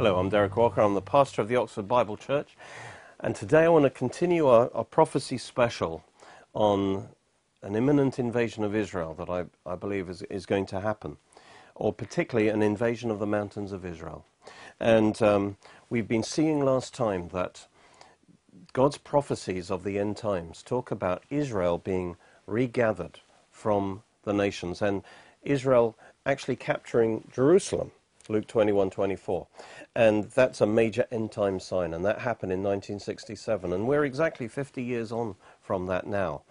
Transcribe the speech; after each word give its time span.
Hello, 0.00 0.18
I'm 0.18 0.30
Derek 0.30 0.56
Walker. 0.56 0.80
I'm 0.80 0.94
the 0.94 1.02
pastor 1.02 1.42
of 1.42 1.48
the 1.48 1.56
Oxford 1.56 1.86
Bible 1.86 2.16
Church. 2.16 2.56
And 3.18 3.36
today 3.36 3.64
I 3.64 3.68
want 3.68 3.84
to 3.84 3.90
continue 3.90 4.46
our, 4.46 4.70
our 4.74 4.82
prophecy 4.82 5.36
special 5.36 6.02
on 6.54 7.10
an 7.60 7.76
imminent 7.76 8.18
invasion 8.18 8.64
of 8.64 8.74
Israel 8.74 9.12
that 9.18 9.28
I, 9.28 9.44
I 9.70 9.74
believe 9.74 10.08
is, 10.08 10.22
is 10.22 10.46
going 10.46 10.64
to 10.68 10.80
happen, 10.80 11.18
or 11.74 11.92
particularly 11.92 12.48
an 12.48 12.62
invasion 12.62 13.10
of 13.10 13.18
the 13.18 13.26
mountains 13.26 13.72
of 13.72 13.84
Israel. 13.84 14.24
And 14.80 15.20
um, 15.20 15.58
we've 15.90 16.08
been 16.08 16.22
seeing 16.22 16.64
last 16.64 16.94
time 16.94 17.28
that 17.34 17.66
God's 18.72 18.96
prophecies 18.96 19.70
of 19.70 19.84
the 19.84 19.98
end 19.98 20.16
times 20.16 20.62
talk 20.62 20.90
about 20.90 21.24
Israel 21.28 21.76
being 21.76 22.16
regathered 22.46 23.20
from 23.50 24.02
the 24.22 24.32
nations 24.32 24.80
and 24.80 25.02
Israel 25.42 25.94
actually 26.24 26.56
capturing 26.56 27.28
Jerusalem. 27.34 27.90
Luke 28.30 28.46
21 28.46 28.90
24. 28.90 29.46
And 29.94 30.24
that's 30.24 30.60
a 30.60 30.66
major 30.66 31.06
end 31.10 31.32
time 31.32 31.60
sign, 31.60 31.92
and 31.92 32.04
that 32.04 32.20
happened 32.20 32.52
in 32.52 32.62
1967. 32.62 33.72
And 33.72 33.86
we're 33.86 34.04
exactly 34.04 34.48
50 34.48 34.82
years 34.82 35.12
on 35.12 35.34
from 35.60 35.86
that 35.86 36.06
now. 36.06 36.42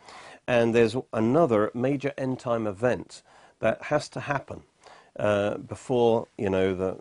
And 0.48 0.76
there's 0.76 0.96
another 1.14 1.72
major 1.74 2.14
end 2.18 2.40
time 2.40 2.68
event 2.68 3.22
that 3.60 3.84
has 3.84 4.10
to 4.10 4.20
happen 4.20 4.64
uh, 5.18 5.58
before, 5.58 6.28
you 6.38 6.50
know, 6.50 6.76
the, 6.76 6.98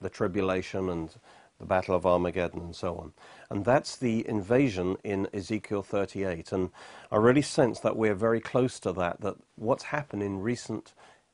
the 0.00 0.10
tribulation 0.10 0.88
and 0.88 1.14
the 1.58 1.66
Battle 1.66 1.94
of 1.94 2.04
Armageddon 2.04 2.60
and 2.60 2.76
so 2.76 2.96
on. 2.96 3.12
And 3.48 3.64
that's 3.64 3.96
the 3.96 4.26
invasion 4.28 4.96
in 5.04 5.28
Ezekiel 5.32 5.82
38. 5.82 6.50
And 6.52 6.70
I 7.10 7.16
really 7.16 7.42
sense 7.42 7.78
that 7.80 7.96
we're 7.96 8.14
very 8.14 8.40
close 8.40 8.80
to 8.80 8.92
that, 8.94 9.20
that 9.20 9.36
what's 9.56 9.84
happened 9.84 10.22
in 10.22 10.40
recent 10.40 10.92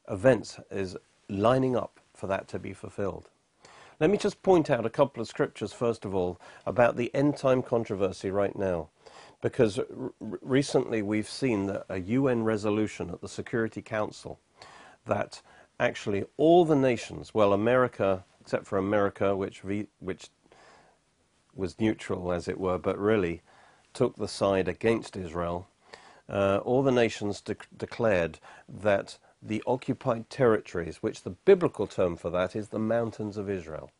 events 0.08 0.60
is 0.70 0.96
lining 1.28 1.76
up 1.76 1.97
for 2.18 2.26
that 2.26 2.48
to 2.48 2.58
be 2.58 2.72
fulfilled. 2.72 3.28
Let 4.00 4.10
me 4.10 4.18
just 4.18 4.42
point 4.42 4.70
out 4.70 4.84
a 4.84 4.90
couple 4.90 5.20
of 5.20 5.28
scriptures, 5.28 5.72
first 5.72 6.04
of 6.04 6.14
all, 6.14 6.40
about 6.66 6.96
the 6.96 7.14
end 7.14 7.36
time 7.36 7.62
controversy 7.62 8.30
right 8.30 8.56
now. 8.56 8.88
Because 9.40 9.78
recently 10.20 11.00
we've 11.00 11.28
seen 11.28 11.66
that 11.66 11.86
a 11.88 11.98
UN 11.98 12.42
resolution 12.42 13.10
at 13.10 13.20
the 13.20 13.28
Security 13.28 13.80
Council 13.80 14.40
that 15.06 15.42
actually 15.78 16.24
all 16.36 16.64
the 16.64 16.76
nations, 16.76 17.32
well, 17.32 17.52
America, 17.52 18.24
except 18.40 18.66
for 18.66 18.78
America, 18.78 19.36
which, 19.36 19.62
which 20.00 20.28
was 21.54 21.78
neutral, 21.78 22.32
as 22.32 22.48
it 22.48 22.58
were, 22.58 22.78
but 22.78 22.98
really 22.98 23.42
took 23.94 24.16
the 24.16 24.28
side 24.28 24.66
against 24.66 25.16
Israel, 25.16 25.68
uh, 26.28 26.58
all 26.64 26.82
the 26.82 26.92
nations 26.92 27.40
de 27.40 27.56
declared 27.76 28.38
that 28.68 29.18
the 29.42 29.62
occupied 29.66 30.28
territories, 30.30 30.98
which 31.02 31.22
the 31.22 31.30
biblical 31.30 31.86
term 31.86 32.16
for 32.16 32.30
that 32.30 32.56
is 32.56 32.68
the 32.68 32.78
mountains 32.78 33.36
of 33.36 33.48
Israel. 33.48 33.90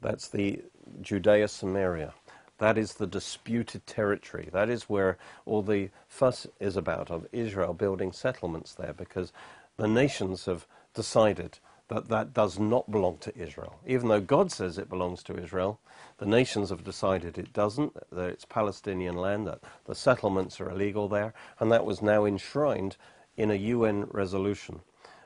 That's 0.00 0.28
the 0.28 0.62
Judea 1.00 1.48
Samaria. 1.48 2.14
That 2.58 2.76
is 2.76 2.94
the 2.94 3.06
disputed 3.06 3.86
territory. 3.86 4.48
That 4.52 4.68
is 4.68 4.84
where 4.84 5.16
all 5.46 5.62
the 5.62 5.90
fuss 6.08 6.46
is 6.58 6.76
about 6.76 7.10
of 7.10 7.26
Israel 7.32 7.72
building 7.72 8.12
settlements 8.12 8.74
there 8.74 8.92
because 8.92 9.32
the 9.76 9.88
nations 9.88 10.44
have 10.44 10.66
decided 10.94 11.58
that 11.88 12.08
that 12.08 12.32
does 12.32 12.58
not 12.58 12.90
belong 12.90 13.18
to 13.18 13.36
Israel. 13.36 13.80
Even 13.86 14.08
though 14.08 14.20
God 14.20 14.52
says 14.52 14.78
it 14.78 14.88
belongs 14.88 15.22
to 15.24 15.36
Israel, 15.36 15.80
the 16.18 16.26
nations 16.26 16.70
have 16.70 16.84
decided 16.84 17.36
it 17.36 17.52
doesn't, 17.52 17.94
that 18.12 18.30
it's 18.30 18.44
Palestinian 18.44 19.16
land, 19.16 19.46
that 19.48 19.60
the 19.86 19.94
settlements 19.94 20.60
are 20.60 20.70
illegal 20.70 21.08
there, 21.08 21.34
and 21.58 21.72
that 21.72 21.84
was 21.84 22.00
now 22.00 22.24
enshrined 22.24 22.96
in 23.40 23.50
a 23.50 23.54
UN 23.54 24.06
resolution. 24.10 24.80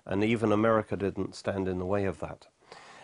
And 0.06 0.22
even 0.22 0.52
America 0.52 0.97
didn't 0.97 1.34
stand 1.34 1.66
in 1.66 1.78
the 1.78 1.86
way 1.86 2.04
of 2.04 2.20
that. 2.20 2.47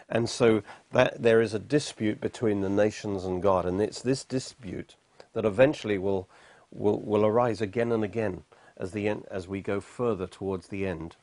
And 0.09 0.29
so 0.29 0.63
that 0.93 1.23
there 1.23 1.41
is 1.41 1.55
a 1.55 1.59
dispute 1.59 2.21
between 2.21 2.61
the 2.61 2.69
nations 2.69 3.25
and 3.25 3.43
God, 3.43 3.65
and 3.65 3.81
it's 3.81 4.03
this 4.03 4.25
dispute 4.25 4.97
that 5.33 5.45
eventually 5.45 5.99
will 5.99 6.29
will, 6.73 7.01
will 7.01 7.27
arise 7.27 7.61
again 7.61 7.93
and 7.93 8.05
again 8.05 8.45
as 8.77 8.93
the 8.93 9.09
as 9.31 9.49
we 9.49 9.61
go 9.61 9.81
further 9.81 10.27
towards 10.27 10.69
the 10.69 10.87
end. 10.87 11.17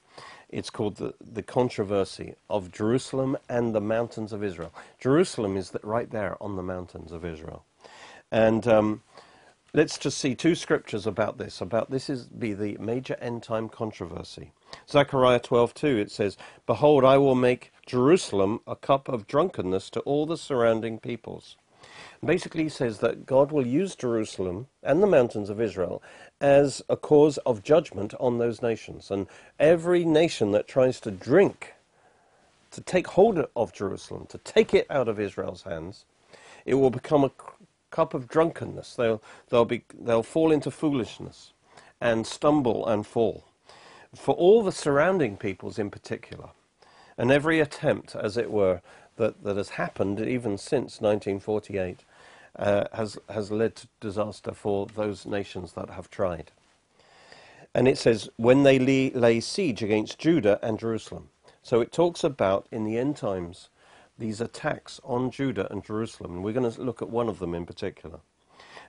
It's 0.49 0.69
called 0.69 0.97
the, 0.97 1.13
the 1.19 1.43
controversy 1.43 2.35
of 2.49 2.71
Jerusalem 2.71 3.37
and 3.49 3.75
the 3.75 3.81
mountains 3.81 4.31
of 4.33 4.43
Israel. 4.43 4.73
Jerusalem 4.99 5.57
is 5.57 5.71
right 5.83 6.09
there 6.09 6.41
on 6.41 6.55
the 6.55 6.63
mountains 6.63 7.11
of 7.11 7.25
Israel, 7.25 7.63
and 8.31 8.67
um, 8.67 9.01
Let's 9.77 9.99
just 9.99 10.17
see 10.17 10.33
two 10.33 10.55
scriptures 10.55 11.05
about 11.05 11.37
this. 11.37 11.61
About 11.61 11.91
this 11.91 12.09
is 12.09 12.23
be 12.23 12.53
the 12.53 12.79
major 12.79 13.15
end 13.21 13.43
time 13.43 13.69
controversy. 13.69 14.51
Zechariah 14.89 15.39
12:2 15.39 15.99
it 15.99 16.09
says, 16.09 16.35
"Behold, 16.65 17.05
I 17.05 17.19
will 17.19 17.35
make 17.35 17.71
Jerusalem 17.85 18.61
a 18.65 18.75
cup 18.75 19.07
of 19.07 19.27
drunkenness 19.27 19.91
to 19.91 19.99
all 19.99 20.25
the 20.25 20.35
surrounding 20.35 20.97
peoples." 20.97 21.57
Basically, 22.25 22.63
he 22.63 22.69
says 22.69 23.01
that 23.01 23.27
God 23.27 23.51
will 23.51 23.67
use 23.67 23.95
Jerusalem 23.95 24.65
and 24.81 25.03
the 25.03 25.05
mountains 25.05 25.47
of 25.47 25.61
Israel 25.61 26.01
as 26.41 26.81
a 26.89 26.97
cause 26.97 27.37
of 27.45 27.61
judgment 27.61 28.15
on 28.19 28.39
those 28.39 28.63
nations. 28.63 29.11
And 29.11 29.27
every 29.59 30.03
nation 30.03 30.53
that 30.53 30.67
tries 30.67 30.99
to 31.01 31.11
drink, 31.11 31.75
to 32.71 32.81
take 32.81 33.09
hold 33.09 33.45
of 33.55 33.73
Jerusalem, 33.73 34.25
to 34.29 34.39
take 34.39 34.73
it 34.73 34.87
out 34.89 35.07
of 35.07 35.19
Israel's 35.19 35.61
hands, 35.61 36.05
it 36.65 36.73
will 36.73 36.89
become 36.89 37.23
a 37.23 37.31
cup 37.91 38.13
of 38.13 38.27
drunkenness. 38.27 38.95
They'll, 38.95 39.21
they'll, 39.49 39.65
be, 39.65 39.83
they'll 39.97 40.23
fall 40.23 40.51
into 40.51 40.71
foolishness 40.71 41.53
and 41.99 42.27
stumble 42.27 42.85
and 42.87 43.05
fall. 43.05 43.45
For 44.15 44.35
all 44.35 44.63
the 44.63 44.71
surrounding 44.71 45.37
peoples 45.37 45.77
in 45.77 45.89
particular, 45.89 46.49
and 47.17 47.31
every 47.31 47.59
attempt, 47.59 48.15
as 48.15 48.37
it 48.37 48.51
were, 48.51 48.81
that, 49.17 49.43
that 49.43 49.57
has 49.57 49.69
happened 49.69 50.19
even 50.19 50.57
since 50.57 51.01
1948 51.01 52.01
uh, 52.57 52.85
has, 52.93 53.17
has 53.29 53.51
led 53.51 53.75
to 53.75 53.87
disaster 53.99 54.53
for 54.53 54.87
those 54.87 55.25
nations 55.25 55.73
that 55.73 55.89
have 55.89 56.09
tried. 56.09 56.51
And 57.73 57.87
it 57.87 57.97
says, 57.97 58.29
when 58.37 58.63
they 58.63 58.79
lay, 58.79 59.11
lay 59.11 59.39
siege 59.39 59.83
against 59.83 60.17
Judah 60.19 60.59
and 60.63 60.79
Jerusalem. 60.79 61.29
So 61.61 61.81
it 61.81 61.91
talks 61.91 62.23
about 62.23 62.67
in 62.71 62.85
the 62.85 62.97
end 62.97 63.17
times 63.17 63.69
these 64.17 64.41
attacks 64.41 64.99
on 65.03 65.31
Judah 65.31 65.67
and 65.71 65.83
Jerusalem. 65.83 66.31
And 66.33 66.43
we're 66.43 66.53
going 66.53 66.71
to 66.71 66.81
look 66.81 67.01
at 67.01 67.09
one 67.09 67.29
of 67.29 67.39
them 67.39 67.53
in 67.53 67.65
particular. 67.65 68.19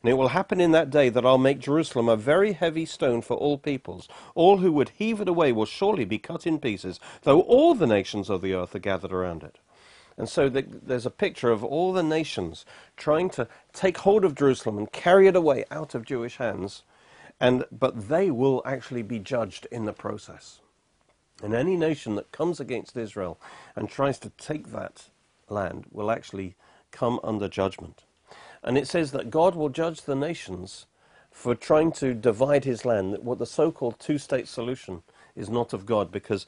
And 0.03 0.11
it 0.11 0.15
will 0.15 0.29
happen 0.29 0.61
in 0.61 0.73
that 0.73 0.91
day 0.91 1.09
that 1.09 1.27
I'll 1.27 1.39
make 1.39 1.59
Jerusalem 1.59 2.09
a 2.09 2.17
very 2.17 2.53
heavy 2.53 2.87
stone 2.87 3.21
for 3.21 3.37
all 3.37 3.59
peoples. 3.59 4.09
All 4.35 4.59
who 4.59 4.71
would 4.73 4.91
heave 4.91 5.21
it 5.21 5.29
away 5.29 5.53
will 5.53 5.67
surely 5.67 6.05
be 6.05 6.19
cut 6.19 6.47
in 6.47 6.61
pieces, 6.61 7.01
though 7.23 7.41
all 7.41 7.75
the 7.75 7.87
nations 7.87 8.31
of 8.31 8.41
the 8.41 8.55
earth 8.55 8.75
are 8.75 8.81
gathered 8.81 9.13
around 9.13 9.43
it. 9.43 9.59
And 10.17 10.29
so 10.29 10.49
the, 10.49 10.63
there's 10.63 11.07
a 11.07 11.11
picture 11.11 11.51
of 11.51 11.65
all 11.65 11.93
the 11.93 12.03
nations 12.03 12.65
trying 12.97 13.31
to 13.31 13.49
take 13.73 13.99
hold 13.99 14.25
of 14.25 14.35
Jerusalem 14.35 14.79
and 14.79 14.91
carry 14.91 15.27
it 15.27 15.37
away 15.37 15.65
out 15.71 15.95
of 15.95 16.05
Jewish 16.05 16.37
hands. 16.37 16.83
And, 17.41 17.65
but 17.71 18.09
they 18.09 18.31
will 18.31 18.63
actually 18.65 19.03
be 19.03 19.21
judged 19.21 19.67
in 19.71 19.85
the 19.85 19.93
process. 19.93 20.61
And 21.43 21.55
any 21.55 21.77
nation 21.77 22.17
that 22.17 22.33
comes 22.33 22.59
against 22.59 22.97
Israel 22.97 23.41
and 23.77 23.89
tries 23.89 24.19
to 24.21 24.31
take 24.31 24.73
that 24.73 25.05
land 25.51 25.87
will 25.93 26.11
actually 26.11 26.55
come 26.91 27.21
under 27.25 27.49
judgment. 27.49 28.05
And 28.63 28.77
it 28.79 28.89
says 28.89 29.13
that 29.13 29.31
God 29.31 29.55
will 29.55 29.69
judge 29.69 30.03
the 30.03 30.17
nations 30.17 30.87
for 31.31 31.55
trying 31.55 31.93
to 31.93 32.15
divide 32.15 32.65
his 32.65 32.85
land. 32.85 33.19
What 33.21 33.39
the 33.39 33.47
so 33.47 33.71
called 33.71 33.99
two 33.99 34.19
state 34.19 34.49
solution 34.49 35.03
is 35.37 35.49
not 35.49 35.73
of 35.73 35.87
God 35.87 36.11
because, 36.11 36.47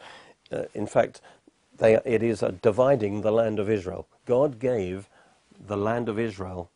uh, 0.53 0.65
in 0.75 0.87
fact, 0.87 1.21
they, 1.79 1.95
it 2.05 2.23
is 2.23 2.45
dividing 2.63 3.23
the 3.23 3.33
land 3.33 3.59
of 3.59 3.71
Israel. 3.71 4.09
God 4.27 4.59
gave 4.59 5.09
the 5.67 5.77
land 5.77 6.09
of 6.09 6.19
Israel 6.19 6.71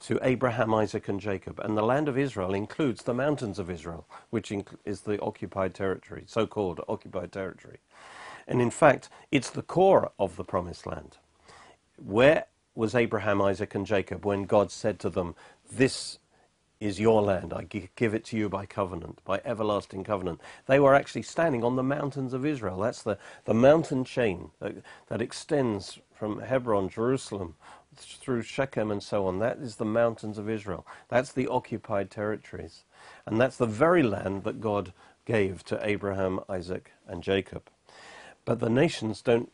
to 0.00 0.18
Abraham, 0.22 0.74
Isaac, 0.74 1.08
and 1.08 1.20
Jacob. 1.20 1.60
And 1.60 1.76
the 1.76 1.82
land 1.82 2.08
of 2.08 2.18
Israel 2.18 2.54
includes 2.54 3.02
the 3.04 3.14
mountains 3.14 3.58
of 3.58 3.70
Israel, 3.70 4.06
which 4.30 4.52
is 4.84 5.02
the 5.02 5.20
occupied 5.20 5.74
territory, 5.74 6.24
so 6.26 6.46
called 6.46 6.80
occupied 6.88 7.32
territory. 7.32 7.78
And 8.48 8.62
in 8.62 8.70
fact, 8.70 9.08
it's 9.30 9.50
the 9.50 9.62
core 9.62 10.12
of 10.18 10.36
the 10.36 10.44
promised 10.44 10.86
land. 10.86 11.18
Where 11.96 12.46
was 12.74 12.94
Abraham, 12.94 13.42
Isaac, 13.42 13.74
and 13.74 13.86
Jacob 13.86 14.24
when 14.24 14.44
God 14.44 14.70
said 14.70 14.98
to 15.00 15.10
them, 15.10 15.34
This 15.70 16.18
is 16.80 16.98
your 17.00 17.22
land. 17.22 17.52
I 17.54 17.62
give 17.96 18.14
it 18.14 18.24
to 18.26 18.36
you 18.36 18.48
by 18.48 18.66
covenant, 18.66 19.20
by 19.24 19.40
everlasting 19.44 20.04
covenant. 20.04 20.40
They 20.66 20.80
were 20.80 20.94
actually 20.94 21.22
standing 21.22 21.62
on 21.64 21.76
the 21.76 21.82
mountains 21.82 22.32
of 22.34 22.44
Israel. 22.44 22.80
That's 22.80 23.02
the, 23.02 23.18
the 23.44 23.54
mountain 23.54 24.04
chain 24.04 24.50
that, 24.60 24.74
that 25.08 25.22
extends 25.22 26.00
from 26.14 26.40
Hebron, 26.40 26.88
Jerusalem, 26.88 27.54
through 27.96 28.42
Shechem 28.42 28.90
and 28.90 29.02
so 29.02 29.26
on. 29.26 29.38
That 29.38 29.58
is 29.58 29.76
the 29.76 29.84
mountains 29.84 30.38
of 30.38 30.50
Israel. 30.50 30.86
That's 31.08 31.32
the 31.32 31.48
occupied 31.48 32.10
territories. 32.10 32.84
And 33.26 33.40
that's 33.40 33.56
the 33.58 33.66
very 33.66 34.02
land 34.02 34.44
that 34.44 34.60
God 34.60 34.92
gave 35.24 35.64
to 35.66 35.78
Abraham, 35.86 36.40
Isaac, 36.48 36.92
and 37.06 37.22
Jacob. 37.22 37.70
But 38.44 38.60
the 38.60 38.70
nations 38.70 39.22
don't 39.22 39.50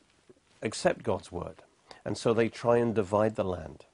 accept 0.63 1.03
God's 1.03 1.31
word. 1.31 1.63
And 2.05 2.17
so 2.17 2.33
they 2.33 2.49
try 2.49 2.79
and 2.79 2.95
divide 2.95 3.37
the 3.37 3.45
land. 3.45 3.85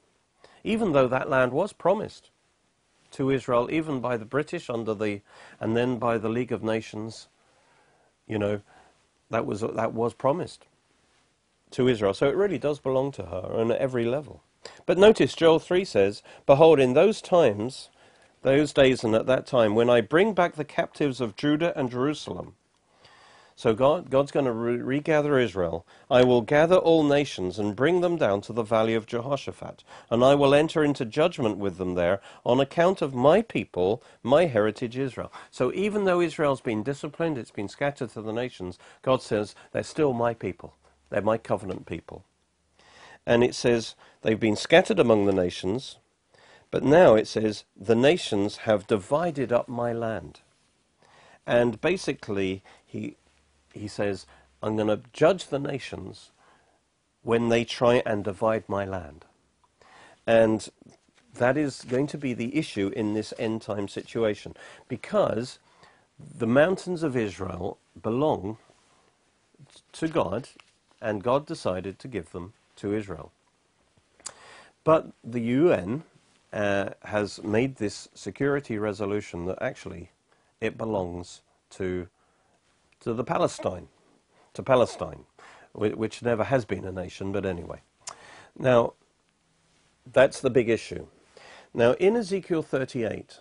Even 0.63 0.93
though 0.93 1.09
that 1.09 1.29
land 1.29 1.53
was 1.53 1.73
promised 1.73 2.31
to 3.13 3.31
Israel, 3.31 3.69
even 3.71 4.01
by 4.01 4.17
the 4.17 4.25
British 4.25 4.71
under 4.71 4.95
the, 4.95 5.21
and 5.61 5.77
then 5.77 5.99
by 5.99 6.19
the 6.19 6.29
League 6.29 6.53
of 6.53 6.63
Nations, 6.63 7.29
you 8.27 8.39
know, 8.39 8.61
that 9.31 9.47
was, 9.47 9.61
that 9.61 9.93
was 9.93 10.15
promised 10.15 10.67
to 11.73 11.89
Israel. 11.89 12.15
So 12.15 12.29
it 12.29 12.37
really 12.37 12.59
does 12.59 12.79
belong 12.79 13.13
to 13.13 13.25
her 13.25 13.53
on 13.53 13.73
every 13.73 14.05
level. 14.05 14.43
But 14.87 14.99
notice 14.99 15.35
Joel 15.35 15.59
3 15.59 15.85
says, 15.85 16.23
Behold, 16.47 16.81
in 16.81 16.95
those 16.95 17.21
times, 17.21 17.91
those 18.43 18.73
days 18.73 19.05
and 19.05 19.15
at 19.15 19.27
that 19.27 19.47
time, 19.47 19.75
when 19.75 19.91
I 19.91 20.01
bring 20.01 20.35
back 20.35 20.55
the 20.55 20.65
captives 20.65 21.21
of 21.21 21.37
Judah 21.37 21.77
and 21.79 21.91
Jerusalem, 21.91 22.55
so 23.57 23.73
God, 23.73 24.11
God's 24.11 24.33
going 24.33 24.47
to 24.47 24.53
re- 24.53 24.77
regather 24.77 25.39
Israel. 25.39 25.87
I 26.11 26.25
will 26.25 26.41
gather 26.41 26.77
all 26.77 27.05
nations 27.05 27.59
and 27.59 27.77
bring 27.77 28.01
them 28.01 28.17
down 28.17 28.41
to 28.43 28.53
the 28.53 28.65
valley 28.65 28.95
of 28.95 29.07
Jehoshaphat, 29.07 29.85
and 30.11 30.25
I 30.25 30.35
will 30.35 30.55
enter 30.55 30.83
into 30.83 31.05
judgment 31.05 31.59
with 31.59 31.79
them 31.79 31.95
there 31.95 32.21
on 32.45 32.61
account 32.61 33.01
of 33.01 33.15
my 33.15 33.43
people, 33.43 34.03
my 34.23 34.47
heritage 34.47 34.99
Israel. 34.99 35.33
So 35.53 35.73
even 35.73 36.05
though 36.05 36.21
Israel's 36.21 36.61
been 36.61 36.83
disciplined, 36.83 37.39
it's 37.39 37.53
been 37.53 37.69
scattered 37.69 38.11
to 38.11 38.23
the 38.23 38.33
nations, 38.33 38.79
God 39.03 39.23
says 39.23 39.55
they're 39.73 39.85
still 39.85 40.13
my 40.13 40.35
people. 40.35 40.75
They're 41.11 41.23
my 41.23 41.39
covenant 41.39 41.87
people. 41.87 42.25
And 43.25 43.45
it 43.45 43.55
says 43.55 43.95
they've 44.23 44.39
been 44.39 44.57
scattered 44.57 44.99
among 44.99 45.27
the 45.27 45.33
nations, 45.33 45.99
but 46.73 46.83
now 46.83 47.15
it 47.15 47.29
says 47.29 47.65
the 47.77 47.95
nations 47.95 48.59
have 48.59 48.89
divided 48.89 49.53
up 49.53 49.69
my 49.69 49.93
land. 49.93 50.41
And 51.47 51.81
basically, 51.81 52.63
he 52.85 53.17
he 53.75 53.89
says, 53.89 54.27
I'm 54.63 54.77
going 54.77 54.89
to 54.89 55.01
judge 55.13 55.49
the 55.49 55.59
nations 55.59 56.31
when 57.23 57.49
they 57.49 57.65
try 57.65 58.03
and 58.07 58.25
divide 58.25 58.69
my 58.69 58.85
land. 58.85 59.25
And 60.27 60.69
that 61.35 61.57
is 61.57 61.85
going 61.89 62.07
to 62.09 62.19
be 62.19 62.33
the 62.33 62.57
issue 62.57 62.91
in 62.95 63.15
this 63.15 63.35
end 63.39 63.63
time 63.63 63.89
situation 63.89 64.55
because 64.89 65.59
the 66.19 66.47
mountains 66.47 67.03
of 67.03 67.17
Israel 67.17 67.79
belong 68.01 68.57
to 69.93 70.09
God, 70.09 70.49
and 71.01 71.23
God 71.23 71.47
decided 71.47 71.99
to 71.99 72.09
give 72.09 72.31
them 72.31 72.53
to 72.77 72.95
Israel. 72.95 73.33
But 74.85 75.13
the 75.25 75.41
UN 75.41 76.05
uh, 76.53 76.91
has 77.05 77.43
made 77.43 77.77
this 77.77 78.09
security 78.15 78.79
resolution 78.79 79.47
that 79.47 79.61
actually 79.61 80.11
it 80.61 80.79
belongs 80.79 81.41
to 81.71 82.09
to 83.05 83.13
the 83.13 83.25
Palestine, 83.25 83.89
to 84.55 84.63
Palestine, 84.63 85.25
which 85.75 86.23
never 86.23 86.45
has 86.45 86.65
been 86.65 86.87
a 86.87 86.93
nation, 86.93 87.33
but 87.33 87.45
anyway. 87.45 87.83
Now, 88.59 88.95
that's 90.11 90.41
the 90.41 90.51
big 90.51 90.71
issue. 90.71 91.07
Now, 91.75 91.93
in 91.93 92.17
Ezekiel 92.17 92.63
38, 92.63 93.41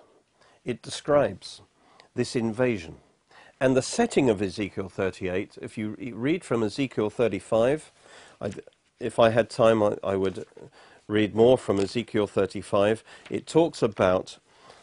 it 0.65 0.81
describes 0.81 1.61
this 2.13 2.35
invasion. 2.35 2.97
And 3.61 3.75
the 3.75 3.81
setting 3.81 4.29
of 4.29 4.41
Ezekiel 4.41 4.89
38, 4.89 5.57
if 5.61 5.77
you 5.77 5.95
read 6.13 6.43
from 6.43 6.61
Ezekiel 6.61 7.09
35, 7.09 7.91
I, 8.41 8.51
if 8.99 9.17
I 9.17 9.29
had 9.29 9.49
time, 9.49 9.81
I, 9.81 9.95
I 10.03 10.17
would 10.17 10.45
read 11.07 11.35
more 11.35 11.57
from 11.57 11.79
Ezekiel 11.79 12.27
35. 12.27 13.01
It 13.29 13.47
talks 13.47 13.81
about 13.81 14.39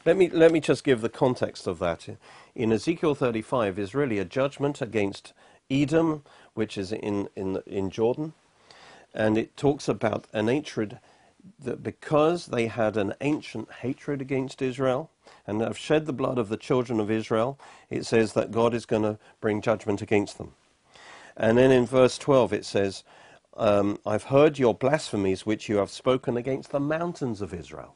let 0.07 0.17
me, 0.17 0.31
let 0.31 0.51
me 0.51 0.61
just 0.61 0.83
give 0.83 1.03
the 1.03 1.11
context 1.11 1.67
of 1.67 1.79
that. 1.81 2.09
In 2.55 2.73
Ezekiel 2.73 3.15
35 3.15 3.79
is 3.79 3.95
really 3.95 4.19
a 4.19 4.25
judgment 4.25 4.81
against 4.81 5.33
Edom, 5.71 6.25
which 6.55 6.77
is 6.77 6.93
in, 6.93 7.29
in, 7.37 7.63
in 7.67 7.91
Jordan. 7.91 8.33
And 9.15 9.39
it 9.39 9.57
talks 9.57 9.89
about 9.89 10.27
an 10.33 10.49
hatred 10.49 10.99
that 11.59 11.83
because 11.83 12.47
they 12.47 12.67
had 12.67 12.97
an 12.97 13.15
ancient 13.21 13.71
hatred 13.81 14.21
against 14.21 14.61
Israel 14.63 15.11
and 15.47 15.61
have 15.61 15.79
shed 15.79 16.07
the 16.07 16.13
blood 16.13 16.39
of 16.39 16.49
the 16.49 16.57
children 16.57 17.01
of 17.01 17.11
Israel, 17.11 17.59
it 17.89 18.05
says 18.05 18.35
that 18.35 18.51
God 18.53 18.75
is 18.75 18.87
going 18.87 19.03
to 19.03 19.19
bring 19.41 19.63
judgment 19.63 20.03
against 20.03 20.39
them. 20.39 20.53
And 21.37 21.57
then 21.57 21.71
in 21.71 21.87
verse 21.87 22.19
12 22.19 22.53
it 22.53 22.65
says, 22.65 23.05
um, 23.57 23.99
I've 24.07 24.25
heard 24.25 24.59
your 24.59 24.75
blasphemies 24.75 25.47
which 25.47 25.69
you 25.69 25.77
have 25.77 25.91
spoken 25.91 26.37
against 26.37 26.71
the 26.73 26.81
mountains 26.81 27.41
of 27.41 27.55
Israel 27.55 27.95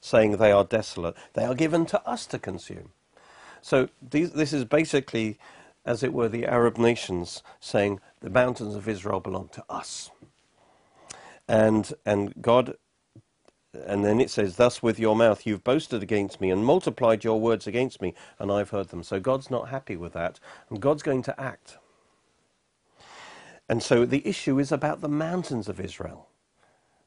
saying 0.00 0.36
they 0.36 0.52
are 0.52 0.64
desolate. 0.64 1.16
They 1.34 1.44
are 1.44 1.54
given 1.54 1.86
to 1.86 2.08
us 2.08 2.26
to 2.26 2.38
consume. 2.38 2.90
So 3.66 3.88
these, 4.00 4.30
this 4.30 4.52
is 4.52 4.64
basically, 4.64 5.40
as 5.84 6.04
it 6.04 6.12
were, 6.12 6.28
the 6.28 6.46
Arab 6.46 6.78
nations 6.78 7.42
saying 7.58 7.98
the 8.20 8.30
mountains 8.30 8.76
of 8.76 8.86
Israel 8.86 9.18
belong 9.18 9.48
to 9.54 9.64
us. 9.68 10.12
And, 11.48 11.92
and 12.04 12.32
God, 12.40 12.74
and 13.74 14.04
then 14.04 14.20
it 14.20 14.30
says, 14.30 14.54
Thus 14.54 14.84
with 14.84 15.00
your 15.00 15.16
mouth 15.16 15.44
you've 15.44 15.64
boasted 15.64 16.00
against 16.00 16.40
me 16.40 16.52
and 16.52 16.64
multiplied 16.64 17.24
your 17.24 17.40
words 17.40 17.66
against 17.66 18.00
me, 18.00 18.14
and 18.38 18.52
I've 18.52 18.70
heard 18.70 18.90
them. 18.90 19.02
So 19.02 19.18
God's 19.18 19.50
not 19.50 19.68
happy 19.68 19.96
with 19.96 20.12
that, 20.12 20.38
and 20.70 20.80
God's 20.80 21.02
going 21.02 21.22
to 21.22 21.40
act. 21.40 21.78
And 23.68 23.82
so 23.82 24.06
the 24.06 24.24
issue 24.24 24.60
is 24.60 24.70
about 24.70 25.00
the 25.00 25.08
mountains 25.08 25.68
of 25.68 25.80
Israel 25.80 26.28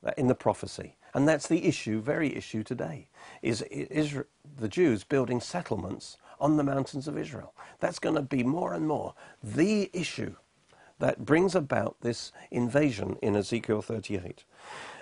uh, 0.06 0.12
in 0.18 0.28
the 0.28 0.36
prophecy. 0.36 0.98
And 1.14 1.26
that's 1.26 1.48
the 1.48 1.66
issue, 1.66 2.02
very 2.02 2.36
issue 2.36 2.64
today, 2.64 3.08
is, 3.42 3.62
is 3.62 4.18
the 4.58 4.68
Jews 4.68 5.06
building 5.06 5.40
settlements 5.40 6.18
on 6.40 6.58
the 6.58 6.64
mountains 6.64 7.08
of 7.08 7.18
Israel. 7.18 7.54
That's 7.80 8.00
going 8.00 8.16
to 8.16 8.22
be 8.22 8.44
more 8.44 8.74
and 8.74 8.88
more 8.88 9.14
the 9.44 9.90
issue 9.94 10.36
that 11.00 11.26
brings 11.26 11.56
about 11.56 11.96
this 12.02 12.32
invasion 12.52 13.18
in 13.22 13.36
Ezekiel 13.36 13.82
38. 13.82 14.44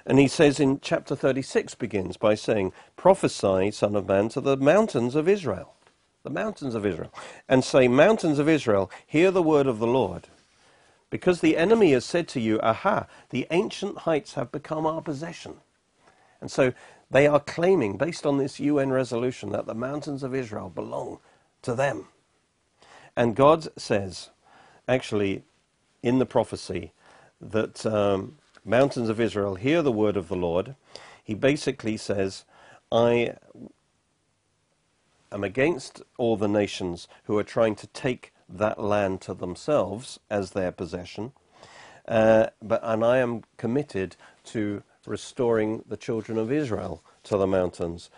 And 0.06 0.20
he 0.20 0.28
says 0.28 0.60
in 0.60 0.80
chapter 0.80 1.16
36 1.16 1.76
begins 1.76 2.18
by 2.18 2.36
saying, 2.36 2.72
Prophesy, 2.96 3.72
Son 3.72 3.96
of 3.96 4.08
Man, 4.08 4.30
to 4.30 4.42
the 4.42 4.58
mountains 4.58 5.16
of 5.16 5.28
Israel, 5.28 5.76
the 6.24 6.30
mountains 6.30 6.76
of 6.76 6.86
Israel, 6.86 7.14
and 7.50 7.64
say, 7.64 7.88
Mountains 7.88 8.40
of 8.40 8.48
Israel, 8.48 8.90
hear 9.06 9.32
the 9.32 9.44
word 9.44 9.68
of 9.68 9.80
the 9.80 9.88
Lord. 9.88 10.28
Because 11.10 11.42
the 11.42 11.58
enemy 11.58 11.92
has 11.92 12.06
said 12.06 12.28
to 12.30 12.40
you, 12.40 12.60
Aha, 12.62 13.08
the 13.30 13.48
ancient 13.52 14.00
heights 14.00 14.36
have 14.36 14.52
become 14.52 14.86
our 14.86 15.02
possession. 15.02 15.56
And 16.42 16.52
so 16.52 16.74
they 17.10 17.28
are 17.28 17.40
claiming, 17.40 17.98
based 17.98 18.26
on 18.26 18.38
this 18.38 18.60
UN 18.60 18.92
resolution, 18.92 19.52
that 19.52 19.66
the 19.66 19.74
mountains 19.76 20.24
of 20.24 20.36
Israel 20.36 20.70
belong 20.70 21.20
to 21.68 21.76
them. 21.76 22.08
And 23.18 23.36
God 23.36 23.68
says, 23.78 24.30
actually, 24.88 25.44
in 26.02 26.18
the 26.18 26.26
prophecy, 26.26 26.94
that 27.42 27.86
um, 27.86 28.38
mountains 28.64 29.10
of 29.10 29.20
Israel 29.20 29.56
hear 29.56 29.82
the 29.82 29.92
word 29.92 30.16
of 30.16 30.30
the 30.30 30.38
Lord. 30.38 30.76
He 31.22 31.34
basically 31.34 31.98
says, 31.98 32.46
I 32.90 33.34
am 35.30 35.44
against 35.44 36.02
all 36.18 36.38
the 36.38 36.48
nations 36.48 37.10
who 37.26 37.38
are 37.38 37.44
trying 37.44 37.76
to 37.76 37.88
take 37.88 38.32
that 38.48 38.80
land 38.80 39.20
to 39.24 39.34
themselves 39.34 40.22
as 40.30 40.52
their 40.52 40.72
possession, 40.72 41.34
uh, 42.08 42.48
but 42.62 42.80
and 42.82 43.04
I 43.04 43.18
am 43.18 43.44
committed 43.58 44.16
to 44.46 44.84
restoring 45.06 45.84
the 45.86 45.98
children 45.98 46.38
of 46.38 46.50
Israel 46.50 47.04
to 47.24 47.36
the 47.36 47.48
mountains 47.48 48.10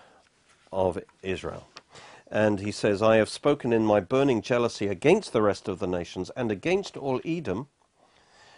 of 0.71 0.99
Israel. 1.23 1.65
And 2.31 2.59
he 2.59 2.71
says, 2.71 3.01
I 3.01 3.17
have 3.17 3.29
spoken 3.29 3.73
in 3.73 3.85
my 3.85 3.99
burning 3.99 4.41
jealousy 4.41 4.87
against 4.87 5.33
the 5.33 5.41
rest 5.41 5.67
of 5.67 5.79
the 5.79 5.87
nations 5.87 6.29
and 6.35 6.51
against 6.51 6.95
all 6.95 7.19
Edom, 7.25 7.67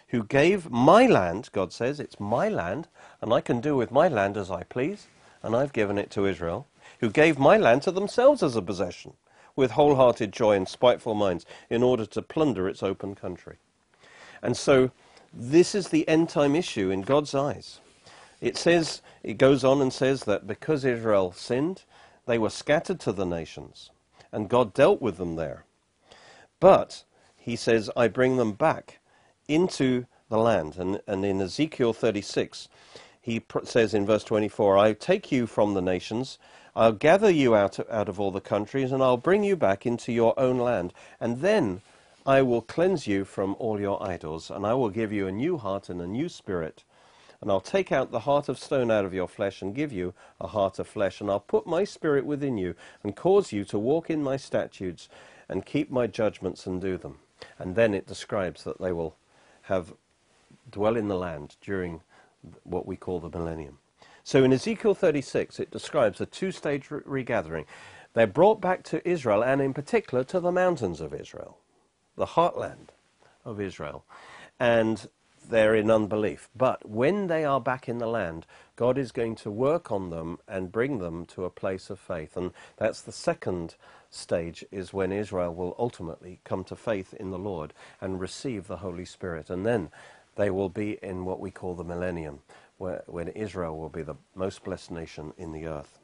who 0.08 0.24
gave 0.24 0.70
my 0.70 1.06
land, 1.06 1.48
God 1.52 1.72
says, 1.72 1.98
it's 1.98 2.20
my 2.20 2.48
land, 2.48 2.88
and 3.22 3.32
I 3.32 3.40
can 3.40 3.60
do 3.60 3.74
with 3.74 3.90
my 3.90 4.08
land 4.08 4.36
as 4.36 4.50
I 4.50 4.64
please, 4.64 5.06
and 5.42 5.56
I've 5.56 5.72
given 5.72 5.96
it 5.96 6.10
to 6.10 6.26
Israel, 6.26 6.66
who 7.00 7.08
gave 7.08 7.38
my 7.38 7.56
land 7.56 7.82
to 7.82 7.90
themselves 7.90 8.42
as 8.42 8.54
a 8.54 8.62
possession, 8.62 9.14
with 9.56 9.70
wholehearted 9.70 10.30
joy 10.30 10.54
and 10.54 10.68
spiteful 10.68 11.14
minds, 11.14 11.46
in 11.70 11.82
order 11.82 12.04
to 12.04 12.20
plunder 12.20 12.68
its 12.68 12.82
open 12.82 13.14
country. 13.14 13.56
And 14.42 14.54
so, 14.54 14.90
this 15.32 15.74
is 15.74 15.88
the 15.88 16.06
end 16.06 16.28
time 16.28 16.54
issue 16.54 16.90
in 16.90 17.02
God's 17.02 17.34
eyes. 17.34 17.80
It 18.42 18.58
says, 18.58 19.00
it 19.22 19.38
goes 19.38 19.64
on 19.64 19.80
and 19.80 19.92
says 19.92 20.24
that 20.24 20.46
because 20.46 20.84
Israel 20.84 21.32
sinned, 21.32 21.84
they 22.26 22.38
were 22.38 22.50
scattered 22.50 23.00
to 23.00 23.12
the 23.12 23.26
nations, 23.26 23.90
and 24.30 24.48
God 24.48 24.74
dealt 24.74 25.02
with 25.02 25.16
them 25.16 25.36
there. 25.36 25.64
But 26.60 27.04
he 27.36 27.56
says, 27.56 27.90
I 27.96 28.08
bring 28.08 28.36
them 28.36 28.52
back 28.52 29.00
into 29.48 30.06
the 30.28 30.38
land. 30.38 30.76
And, 30.78 31.00
and 31.06 31.24
in 31.24 31.40
Ezekiel 31.40 31.92
36, 31.92 32.68
he 33.20 33.40
pr- 33.40 33.64
says 33.64 33.94
in 33.94 34.06
verse 34.06 34.24
24, 34.24 34.78
I 34.78 34.92
take 34.92 35.32
you 35.32 35.46
from 35.46 35.74
the 35.74 35.82
nations, 35.82 36.38
I'll 36.74 36.92
gather 36.92 37.30
you 37.30 37.54
out, 37.54 37.78
out 37.90 38.08
of 38.08 38.18
all 38.18 38.30
the 38.30 38.40
countries, 38.40 38.92
and 38.92 39.02
I'll 39.02 39.16
bring 39.16 39.44
you 39.44 39.56
back 39.56 39.84
into 39.84 40.12
your 40.12 40.38
own 40.38 40.58
land. 40.58 40.94
And 41.20 41.40
then 41.40 41.82
I 42.24 42.42
will 42.42 42.62
cleanse 42.62 43.06
you 43.06 43.24
from 43.24 43.56
all 43.58 43.80
your 43.80 44.02
idols, 44.02 44.50
and 44.50 44.64
I 44.64 44.74
will 44.74 44.90
give 44.90 45.12
you 45.12 45.26
a 45.26 45.32
new 45.32 45.58
heart 45.58 45.88
and 45.88 46.00
a 46.00 46.06
new 46.06 46.28
spirit 46.28 46.84
and 47.42 47.50
I'll 47.50 47.60
take 47.60 47.90
out 47.90 48.12
the 48.12 48.20
heart 48.20 48.48
of 48.48 48.58
stone 48.58 48.90
out 48.90 49.04
of 49.04 49.12
your 49.12 49.26
flesh 49.26 49.60
and 49.62 49.74
give 49.74 49.92
you 49.92 50.14
a 50.40 50.46
heart 50.46 50.78
of 50.78 50.86
flesh, 50.86 51.20
and 51.20 51.28
I'll 51.28 51.40
put 51.40 51.66
my 51.66 51.82
spirit 51.82 52.24
within 52.24 52.56
you 52.56 52.76
and 53.02 53.16
cause 53.16 53.50
you 53.52 53.64
to 53.64 53.78
walk 53.80 54.08
in 54.08 54.22
my 54.22 54.36
statutes 54.36 55.08
and 55.48 55.66
keep 55.66 55.90
my 55.90 56.06
judgments 56.06 56.66
and 56.66 56.80
do 56.80 56.96
them. 56.96 57.18
And 57.58 57.74
then 57.74 57.94
it 57.94 58.06
describes 58.06 58.62
that 58.62 58.80
they 58.80 58.92
will 58.92 59.16
have 59.62 59.92
dwell 60.70 60.96
in 60.96 61.08
the 61.08 61.18
land 61.18 61.56
during 61.60 62.00
what 62.62 62.86
we 62.86 62.96
call 62.96 63.18
the 63.18 63.36
millennium. 63.36 63.78
So 64.22 64.44
in 64.44 64.52
Ezekiel 64.52 64.94
36, 64.94 65.58
it 65.58 65.72
describes 65.72 66.20
a 66.20 66.26
two 66.26 66.52
stage 66.52 66.90
regathering. 66.90 67.66
They're 68.14 68.28
brought 68.28 68.60
back 68.60 68.84
to 68.84 69.06
Israel, 69.08 69.42
and 69.42 69.60
in 69.60 69.74
particular 69.74 70.22
to 70.24 70.38
the 70.38 70.52
mountains 70.52 71.00
of 71.00 71.12
Israel, 71.12 71.58
the 72.14 72.26
heartland 72.26 72.90
of 73.44 73.60
Israel. 73.60 74.04
And 74.60 75.08
they're 75.52 75.76
in 75.76 75.90
unbelief. 75.90 76.48
But 76.56 76.88
when 76.88 77.28
they 77.28 77.44
are 77.44 77.60
back 77.60 77.88
in 77.88 77.98
the 77.98 78.06
land, 78.06 78.46
God 78.74 78.98
is 78.98 79.12
going 79.12 79.36
to 79.36 79.50
work 79.50 79.92
on 79.92 80.10
them 80.10 80.38
and 80.48 80.72
bring 80.72 80.98
them 80.98 81.26
to 81.26 81.44
a 81.44 81.50
place 81.50 81.90
of 81.90 82.00
faith. 82.00 82.36
And 82.36 82.52
that's 82.78 83.02
the 83.02 83.12
second 83.12 83.76
stage, 84.10 84.64
is 84.72 84.92
when 84.92 85.12
Israel 85.12 85.54
will 85.54 85.76
ultimately 85.78 86.40
come 86.42 86.64
to 86.64 86.74
faith 86.74 87.14
in 87.14 87.30
the 87.30 87.38
Lord 87.38 87.74
and 88.00 88.18
receive 88.18 88.66
the 88.66 88.78
Holy 88.78 89.04
Spirit. 89.04 89.50
And 89.50 89.64
then 89.64 89.90
they 90.36 90.50
will 90.50 90.70
be 90.70 90.98
in 91.02 91.26
what 91.26 91.38
we 91.38 91.50
call 91.50 91.74
the 91.74 91.84
millennium, 91.84 92.40
where, 92.78 93.04
when 93.06 93.28
Israel 93.28 93.78
will 93.78 93.90
be 93.90 94.02
the 94.02 94.16
most 94.34 94.64
blessed 94.64 94.90
nation 94.90 95.34
in 95.36 95.52
the 95.52 95.66
earth. 95.66 96.01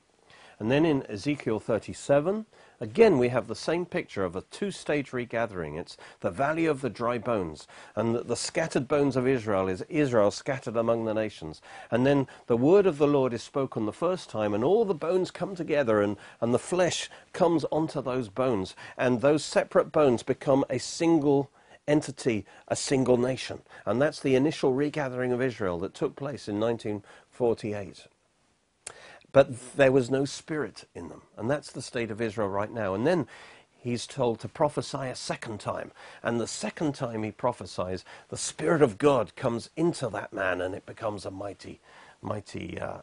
And 0.60 0.70
then 0.70 0.84
in 0.84 1.04
Ezekiel 1.08 1.60
37, 1.60 2.46
again 2.80 3.16
we 3.18 3.28
have 3.28 3.46
the 3.46 3.54
same 3.54 3.86
picture 3.86 4.24
of 4.24 4.34
a 4.34 4.42
two 4.42 4.72
stage 4.72 5.12
regathering. 5.12 5.76
It's 5.76 5.96
the 6.18 6.30
valley 6.30 6.66
of 6.66 6.80
the 6.80 6.90
dry 6.90 7.16
bones. 7.18 7.68
And 7.94 8.14
the, 8.14 8.24
the, 8.24 8.36
scattered 8.36 8.88
bones 8.88 9.14
of 9.14 9.26
Israel 9.28 9.68
is 9.68 9.82
Israel 9.88 10.32
scattered 10.32 10.76
among 10.76 11.04
the 11.04 11.14
nations. 11.14 11.62
And 11.92 12.04
then 12.04 12.26
the 12.48 12.56
word 12.56 12.86
of 12.86 12.98
the 12.98 13.06
Lord 13.06 13.32
is 13.32 13.42
spoken 13.42 13.86
the 13.86 13.92
first 13.92 14.28
time, 14.28 14.52
and 14.52 14.64
all 14.64 14.84
the 14.84 14.94
bones 14.94 15.30
come 15.30 15.54
together, 15.54 16.02
and, 16.02 16.16
and 16.40 16.52
the 16.52 16.58
flesh 16.58 17.08
comes 17.32 17.64
onto 17.70 18.02
those 18.02 18.28
bones. 18.28 18.74
And 18.96 19.20
those 19.20 19.44
separate 19.44 19.92
bones 19.92 20.24
become 20.24 20.64
a 20.68 20.78
single 20.78 21.50
entity, 21.86 22.44
a 22.66 22.76
single 22.76 23.16
nation. 23.16 23.62
And 23.86 24.02
that's 24.02 24.20
the 24.20 24.34
initial 24.34 24.74
regathering 24.74 25.32
of 25.32 25.40
Israel 25.40 25.78
that 25.80 25.94
took 25.94 26.16
place 26.16 26.48
in 26.48 26.58
1948. 26.58 28.08
But 29.32 29.76
there 29.76 29.92
was 29.92 30.10
no 30.10 30.24
spirit 30.24 30.84
in 30.94 31.08
them. 31.08 31.22
And 31.36 31.50
that's 31.50 31.70
the 31.70 31.82
state 31.82 32.10
of 32.10 32.20
Israel 32.20 32.48
right 32.48 32.72
now. 32.72 32.94
And 32.94 33.06
then 33.06 33.26
he's 33.76 34.06
told 34.06 34.40
to 34.40 34.48
prophesy 34.48 35.06
a 35.06 35.14
second 35.14 35.60
time. 35.60 35.92
And 36.22 36.40
the 36.40 36.46
second 36.46 36.94
time 36.94 37.22
he 37.22 37.30
prophesies, 37.30 38.04
the 38.28 38.36
Spirit 38.36 38.82
of 38.82 38.98
God 38.98 39.36
comes 39.36 39.70
into 39.76 40.08
that 40.08 40.32
man 40.32 40.60
and 40.60 40.74
it 40.74 40.86
becomes 40.86 41.26
a 41.26 41.30
mighty, 41.30 41.80
mighty 42.22 42.80
uh, 42.80 42.98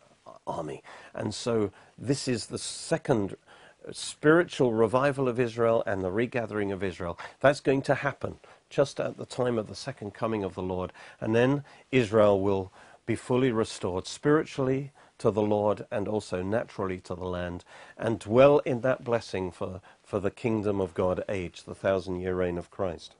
army. 0.48 0.84
And 1.13 1.34
so 1.34 1.72
this 1.98 2.27
is 2.27 2.48
the 2.48 2.58
second 2.60 3.36
spiritual 3.91 4.74
revival 4.74 5.27
of 5.27 5.39
Israel 5.39 5.84
and 5.86 6.03
the 6.03 6.12
regathering 6.12 6.72
of 6.72 6.84
Israel. 6.84 7.20
That's 7.39 7.60
going 7.60 7.84
to 7.84 7.96
happen 7.96 8.38
just 8.70 9.00
at 9.00 9.17
the 9.17 9.25
time 9.25 9.58
of 9.58 9.67
the 9.67 9.75
second 9.75 10.13
coming 10.13 10.44
of 10.44 10.55
the 10.55 10.63
Lord. 10.63 10.91
And 11.22 11.36
then 11.36 11.63
Israel 11.91 12.41
will 12.41 12.74
be 13.05 13.15
fully 13.15 13.51
restored 13.51 14.08
spiritually, 14.08 14.91
to 15.17 15.31
the 15.31 15.41
Lord 15.41 15.86
and 15.91 16.07
also 16.07 16.41
naturally 16.41 17.00
to 17.01 17.15
the 17.15 17.25
land, 17.25 17.63
and 17.98 18.19
dwell 18.19 18.60
in 18.60 18.81
that 18.81 19.03
blessing 19.03 19.51
for, 19.51 19.81
for 20.03 20.19
the 20.19 20.31
kingdom 20.31 20.81
of 20.81 20.93
God 20.93 21.24
age, 21.29 21.63
the 21.63 21.75
thousand 21.75 22.19
year 22.19 22.36
reign 22.36 22.57
of 22.57 22.72
Christ. 22.72 23.15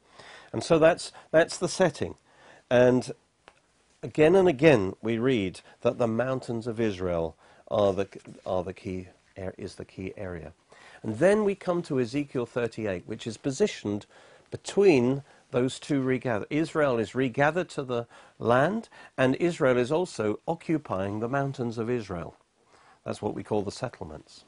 And 0.52 0.64
so 0.64 0.80
that's, 0.80 1.12
that's 1.32 1.58
the 1.58 1.70
setting. 1.70 2.16
And 2.70 3.12
again 4.02 4.36
and 4.36 4.48
again 4.48 4.94
we 5.02 5.18
read 5.18 5.62
that 5.82 5.98
the 5.98 6.08
mountains 6.08 6.68
of 6.68 6.80
Israel 6.80 7.36
are 7.70 7.94
the, 7.94 8.08
are 8.46 8.64
the 8.64 8.74
key, 8.74 9.08
is 9.36 9.76
the 9.76 9.86
key 9.86 10.14
area. 10.16 10.54
And 11.04 11.20
then 11.20 11.44
we 11.44 11.56
come 11.56 11.82
to 11.84 12.00
Ezekiel 12.00 12.46
38, 12.46 13.04
which 13.06 13.28
is 13.28 13.38
positioned 13.38 14.06
between 14.50 15.24
those 15.56 15.80
two 15.80 16.02
regather. 16.02 16.46
Israel 16.50 17.00
is 17.00 17.16
regathered 17.16 17.70
to 17.70 17.82
the 17.82 18.08
land, 18.40 18.90
and 19.18 19.36
Israel 19.36 19.78
is 19.78 19.90
also 19.90 20.38
occupying 20.46 21.22
the 21.22 21.30
mountains 21.30 21.78
of 21.78 21.90
Israel. 21.90 22.36
That's 23.06 23.22
what 23.22 23.34
we 23.34 23.42
call 23.42 23.62
the 23.62 23.72
settlements. 23.72 24.44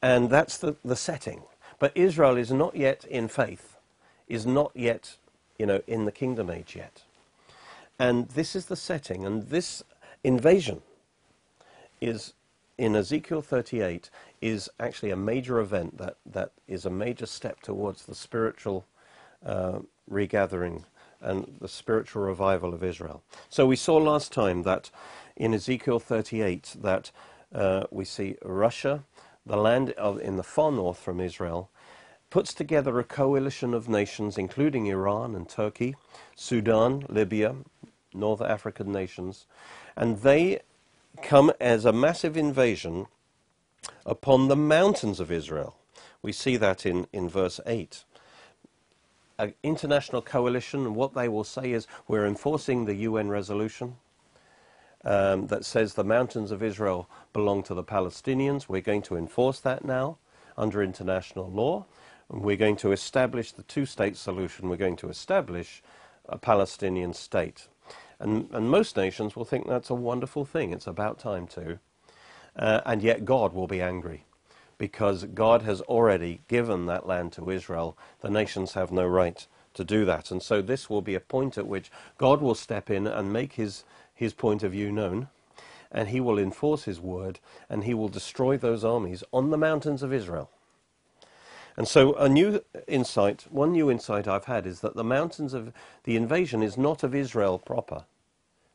And 0.00 0.30
that's 0.30 0.56
the, 0.56 0.76
the 0.82 0.96
setting. 0.96 1.42
But 1.78 1.92
Israel 1.94 2.38
is 2.38 2.50
not 2.50 2.74
yet 2.74 3.04
in 3.04 3.28
faith, 3.28 3.76
is 4.26 4.46
not 4.46 4.72
yet, 4.74 5.18
you 5.58 5.66
know, 5.66 5.82
in 5.86 6.06
the 6.06 6.12
kingdom 6.12 6.48
age 6.48 6.76
yet. 6.76 7.02
And 7.98 8.28
this 8.30 8.56
is 8.56 8.66
the 8.66 8.76
setting, 8.76 9.26
and 9.26 9.42
this 9.50 9.82
invasion 10.24 10.80
is 12.00 12.32
in 12.78 12.96
Ezekiel 12.96 13.42
38 13.42 14.08
is 14.40 14.70
actually 14.80 15.10
a 15.10 15.16
major 15.16 15.60
event 15.60 15.98
that, 15.98 16.16
that 16.24 16.52
is 16.66 16.86
a 16.86 16.90
major 16.90 17.26
step 17.26 17.60
towards 17.60 18.06
the 18.06 18.14
spiritual 18.14 18.86
uh, 19.44 19.80
regathering 20.12 20.84
and 21.20 21.56
the 21.60 21.68
spiritual 21.68 22.22
revival 22.22 22.74
of 22.74 22.82
Israel. 22.82 23.22
So 23.48 23.66
we 23.66 23.76
saw 23.76 23.96
last 23.96 24.32
time 24.32 24.62
that 24.64 24.90
in 25.36 25.54
Ezekiel 25.54 26.00
38 26.00 26.76
that 26.80 27.10
uh, 27.54 27.84
we 27.90 28.04
see 28.04 28.36
Russia, 28.44 29.04
the 29.46 29.56
land 29.56 29.90
of, 29.92 30.20
in 30.20 30.36
the 30.36 30.42
far 30.42 30.72
north 30.72 30.98
from 30.98 31.20
Israel, 31.20 31.70
puts 32.30 32.54
together 32.54 32.98
a 32.98 33.04
coalition 33.04 33.74
of 33.74 33.88
nations, 33.88 34.38
including 34.38 34.86
Iran 34.86 35.34
and 35.34 35.48
Turkey, 35.48 35.94
Sudan, 36.34 37.04
Libya, 37.08 37.56
North 38.14 38.40
African 38.40 38.90
nations, 38.90 39.46
and 39.96 40.18
they 40.22 40.60
come 41.22 41.52
as 41.60 41.84
a 41.84 41.92
massive 41.92 42.36
invasion 42.36 43.06
upon 44.06 44.48
the 44.48 44.56
mountains 44.56 45.20
of 45.20 45.30
Israel. 45.30 45.76
We 46.22 46.32
see 46.32 46.56
that 46.56 46.86
in, 46.86 47.06
in 47.12 47.28
verse 47.28 47.60
8 47.66 48.04
an 49.42 49.54
international 49.64 50.22
coalition, 50.22 50.86
and 50.86 50.94
what 50.94 51.14
they 51.14 51.28
will 51.28 51.44
say 51.44 51.72
is 51.72 51.86
we're 52.06 52.26
enforcing 52.26 52.84
the 52.84 52.94
UN 52.94 53.28
resolution 53.28 53.96
um, 55.04 55.48
that 55.48 55.64
says 55.64 55.94
the 55.94 56.04
mountains 56.04 56.52
of 56.52 56.62
Israel 56.62 57.08
belong 57.32 57.64
to 57.64 57.74
the 57.74 57.82
Palestinians. 57.82 58.68
We're 58.68 58.82
going 58.82 59.02
to 59.02 59.16
enforce 59.16 59.58
that 59.60 59.84
now 59.84 60.18
under 60.56 60.80
international 60.80 61.50
law. 61.50 61.86
We're 62.28 62.56
going 62.56 62.76
to 62.76 62.92
establish 62.92 63.50
the 63.50 63.64
two 63.64 63.84
state 63.84 64.16
solution. 64.16 64.68
We're 64.68 64.76
going 64.76 64.96
to 64.96 65.08
establish 65.08 65.82
a 66.28 66.38
Palestinian 66.38 67.12
state. 67.12 67.66
And, 68.20 68.48
and 68.52 68.70
most 68.70 68.96
nations 68.96 69.34
will 69.34 69.44
think 69.44 69.66
that's 69.66 69.90
a 69.90 69.94
wonderful 69.94 70.44
thing. 70.44 70.72
It's 70.72 70.86
about 70.86 71.18
time 71.18 71.48
to. 71.48 71.80
Uh, 72.54 72.80
and 72.86 73.02
yet 73.02 73.24
God 73.24 73.54
will 73.54 73.66
be 73.66 73.82
angry 73.82 74.24
because 74.82 75.22
God 75.26 75.62
has 75.62 75.80
already 75.82 76.40
given 76.48 76.86
that 76.86 77.06
land 77.06 77.30
to 77.34 77.50
Israel. 77.50 77.96
The 78.20 78.28
nations 78.28 78.72
have 78.72 78.90
no 78.90 79.06
right 79.06 79.46
to 79.74 79.84
do 79.84 80.04
that. 80.06 80.32
And 80.32 80.42
so 80.42 80.60
this 80.60 80.90
will 80.90 81.02
be 81.02 81.14
a 81.14 81.20
point 81.20 81.56
at 81.56 81.68
which 81.68 81.88
God 82.18 82.42
will 82.42 82.56
step 82.56 82.90
in 82.90 83.06
and 83.06 83.32
make 83.32 83.52
his, 83.52 83.84
his 84.12 84.32
point 84.34 84.64
of 84.64 84.72
view 84.72 84.90
known, 84.90 85.28
and 85.92 86.08
he 86.08 86.18
will 86.18 86.36
enforce 86.36 86.82
his 86.82 86.98
word, 86.98 87.38
and 87.70 87.84
he 87.84 87.94
will 87.94 88.08
destroy 88.08 88.56
those 88.56 88.84
armies 88.84 89.22
on 89.32 89.50
the 89.50 89.56
mountains 89.56 90.02
of 90.02 90.12
Israel. 90.12 90.50
And 91.76 91.86
so 91.86 92.14
a 92.14 92.28
new 92.28 92.64
insight, 92.88 93.46
one 93.52 93.70
new 93.70 93.88
insight 93.88 94.26
I've 94.26 94.46
had 94.46 94.66
is 94.66 94.80
that 94.80 94.96
the 94.96 95.04
mountains 95.04 95.54
of 95.54 95.72
the 96.02 96.16
invasion 96.16 96.60
is 96.60 96.76
not 96.76 97.04
of 97.04 97.14
Israel 97.14 97.60
proper, 97.60 98.02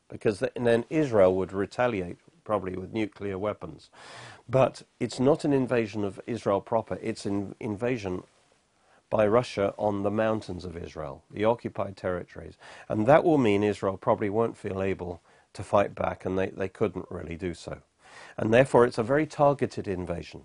because 0.07 0.41
then 0.55 0.85
Israel 0.89 1.35
would 1.35 1.51
retaliate 1.51 2.17
probably 2.47 2.77
with 2.77 2.93
nuclear 2.93 3.37
weapons. 3.37 3.89
But 4.47 4.83
it's 5.01 5.19
not 5.19 5.43
an 5.43 5.51
invasion 5.51 6.05
of 6.05 6.21
Israel 6.25 6.61
proper, 6.61 6.97
it's 7.01 7.25
an 7.25 7.55
invasion 7.59 8.23
by 9.09 9.27
Russia 9.27 9.73
on 9.77 10.03
the 10.03 10.11
mountains 10.11 10.63
of 10.63 10.77
Israel, 10.77 11.23
the 11.29 11.43
occupied 11.43 11.97
territories. 11.97 12.55
And 12.87 13.05
that 13.05 13.25
will 13.25 13.37
mean 13.37 13.63
Israel 13.63 13.97
probably 13.97 14.29
won't 14.29 14.57
feel 14.57 14.81
able 14.81 15.21
to 15.53 15.63
fight 15.63 15.93
back, 15.93 16.25
and 16.25 16.37
they, 16.39 16.47
they 16.47 16.69
couldn't 16.69 17.07
really 17.09 17.35
do 17.35 17.53
so. 17.53 17.79
And 18.37 18.53
therefore, 18.53 18.85
it's 18.85 18.97
a 18.97 19.03
very 19.03 19.25
targeted 19.25 19.87
invasion. 19.87 20.43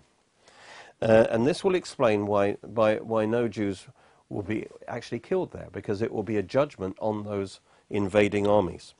Uh, 1.01 1.27
and 1.29 1.47
this 1.47 1.63
will 1.63 1.75
explain 1.75 2.27
why, 2.27 2.57
by, 2.65 2.97
why 2.97 3.25
no 3.25 3.47
Jews 3.47 3.87
will 4.29 4.43
be 4.43 4.67
actually 4.87 5.19
killed 5.19 5.53
there, 5.53 5.69
because 5.71 6.01
it 6.01 6.11
will 6.11 6.23
be 6.23 6.37
a 6.37 6.43
judgment 6.43 6.97
on 6.99 7.23
those 7.23 7.61
invading 7.89 8.47
armies. 8.47 8.93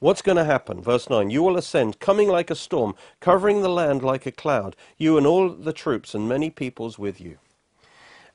What's 0.00 0.22
going 0.22 0.38
to 0.38 0.44
happen? 0.46 0.82
Verse 0.82 1.10
9 1.10 1.30
You 1.30 1.42
will 1.44 1.58
ascend, 1.58 2.00
coming 2.00 2.28
like 2.28 2.50
a 2.50 2.56
storm, 2.56 2.96
covering 3.20 3.62
the 3.62 3.70
land 3.70 4.02
like 4.02 4.26
a 4.26 4.32
cloud, 4.32 4.76
you 4.98 5.18
and 5.18 5.26
all 5.26 5.50
the 5.50 5.74
troops 5.74 6.14
and 6.14 6.28
many 6.28 6.50
peoples 6.50 6.98
with 6.98 7.20
you. 7.20 7.38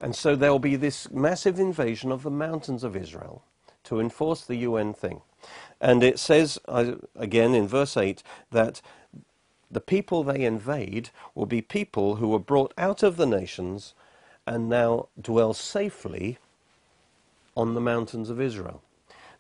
And 0.02 0.16
so 0.16 0.36
there 0.36 0.52
will 0.52 0.60
be 0.60 0.76
this 0.78 1.12
massive 1.12 1.60
invasion 1.60 2.12
of 2.12 2.24
the 2.24 2.32
mountains 2.32 2.84
of 2.84 2.96
Israel 2.96 3.44
to 3.86 4.00
enforce 4.00 4.44
the 4.46 4.58
UN 4.58 4.94
thing. 4.94 5.22
And 5.82 6.04
it 6.04 6.20
says, 6.20 6.60
uh, 6.68 6.94
again 7.16 7.56
in 7.56 7.68
verse 7.68 7.98
8, 7.98 8.24
that 8.52 8.82
the 9.72 9.82
people 9.82 10.24
they 10.24 10.46
invade 10.46 11.10
will 11.36 11.48
be 11.48 11.62
people 11.62 12.18
who 12.18 12.30
were 12.30 12.40
brought 12.40 12.74
out 12.78 13.04
of 13.04 13.18
the 13.18 13.28
nations 13.28 13.94
and 14.48 14.70
now 14.70 15.10
dwell 15.22 15.54
safely 15.54 16.38
on 17.58 17.76
the 17.76 17.82
mountains 17.82 18.30
of 18.30 18.42
Israel. 18.42 18.82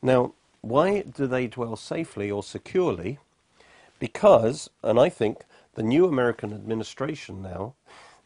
Now, 0.01 0.33
why 0.65 1.01
do 1.01 1.27
they 1.27 1.45
dwell 1.47 1.75
safely 1.75 2.31
or 2.31 2.41
securely? 2.41 3.19
Because, 3.99 4.69
and 4.83 4.99
I 4.99 5.09
think 5.09 5.43
the 5.75 5.83
new 5.83 6.07
American 6.07 6.53
administration 6.53 7.41
now, 7.41 7.75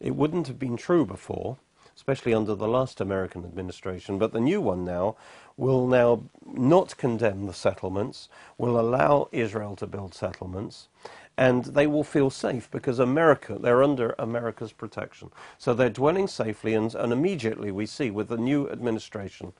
it 0.00 0.16
wouldn't 0.16 0.46
have 0.46 0.58
been 0.58 0.78
true 0.78 1.04
before, 1.04 1.58
especially 1.94 2.32
under 2.32 2.54
the 2.54 2.66
last 2.66 2.98
American 3.00 3.44
administration, 3.44 4.18
but 4.18 4.32
the 4.32 4.40
new 4.40 4.60
one 4.60 4.86
now 4.86 5.16
will 5.58 5.86
now 5.86 6.22
not 6.46 6.96
condemn 6.96 7.46
the 7.46 7.52
settlements, 7.52 8.30
will 8.56 8.80
allow 8.80 9.28
Israel 9.32 9.76
to 9.76 9.86
build 9.86 10.14
settlements, 10.14 10.88
and 11.36 11.66
they 11.66 11.86
will 11.86 12.04
feel 12.04 12.30
safe 12.30 12.70
because 12.70 12.98
America, 12.98 13.58
they're 13.60 13.82
under 13.82 14.14
America's 14.18 14.72
protection. 14.72 15.30
So 15.58 15.74
they're 15.74 15.90
dwelling 15.90 16.26
safely, 16.26 16.72
and, 16.72 16.94
and 16.94 17.12
immediately 17.12 17.70
we 17.70 17.84
see 17.84 18.10
with 18.10 18.28
the 18.28 18.38
new 18.38 18.70
administration 18.70 19.52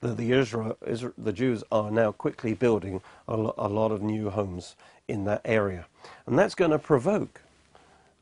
that 0.00 0.16
the, 0.16 0.32
Israel, 0.32 0.76
Isra- 0.86 1.12
the 1.18 1.32
Jews 1.32 1.62
are 1.70 1.90
now 1.90 2.12
quickly 2.12 2.54
building 2.54 3.02
a, 3.28 3.36
lo- 3.36 3.54
a 3.58 3.68
lot 3.68 3.92
of 3.92 4.02
new 4.02 4.30
homes 4.30 4.76
in 5.08 5.24
that 5.24 5.42
area. 5.44 5.86
And 6.26 6.38
that's 6.38 6.54
going 6.54 6.70
to 6.70 6.78
provoke 6.78 7.42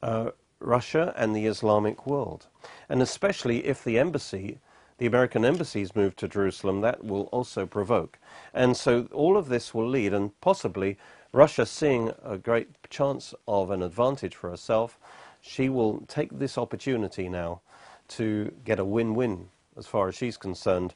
uh, 0.02 0.30
Russia 0.60 1.14
and 1.16 1.34
the 1.34 1.46
Islamic 1.46 2.06
world. 2.06 2.46
And 2.88 3.00
especially 3.00 3.64
if 3.64 3.84
the 3.84 3.98
embassy, 3.98 4.58
the 4.98 5.06
American 5.06 5.44
embassies 5.44 5.94
move 5.94 6.16
to 6.16 6.26
Jerusalem, 6.26 6.80
that 6.80 7.04
will 7.04 7.24
also 7.24 7.66
provoke. 7.66 8.18
And 8.52 8.76
so 8.76 9.08
all 9.12 9.36
of 9.36 9.48
this 9.48 9.72
will 9.72 9.88
lead, 9.88 10.12
and 10.12 10.38
possibly 10.40 10.98
Russia 11.32 11.64
seeing 11.66 12.12
a 12.24 12.38
great 12.38 12.68
chance 12.90 13.34
of 13.46 13.70
an 13.70 13.82
advantage 13.82 14.34
for 14.34 14.50
herself, 14.50 14.98
she 15.40 15.68
will 15.68 16.02
take 16.08 16.36
this 16.36 16.58
opportunity 16.58 17.28
now 17.28 17.60
to 18.08 18.52
get 18.64 18.80
a 18.80 18.84
win-win 18.84 19.48
as 19.76 19.86
far 19.86 20.08
as 20.08 20.16
she's 20.16 20.36
concerned, 20.36 20.94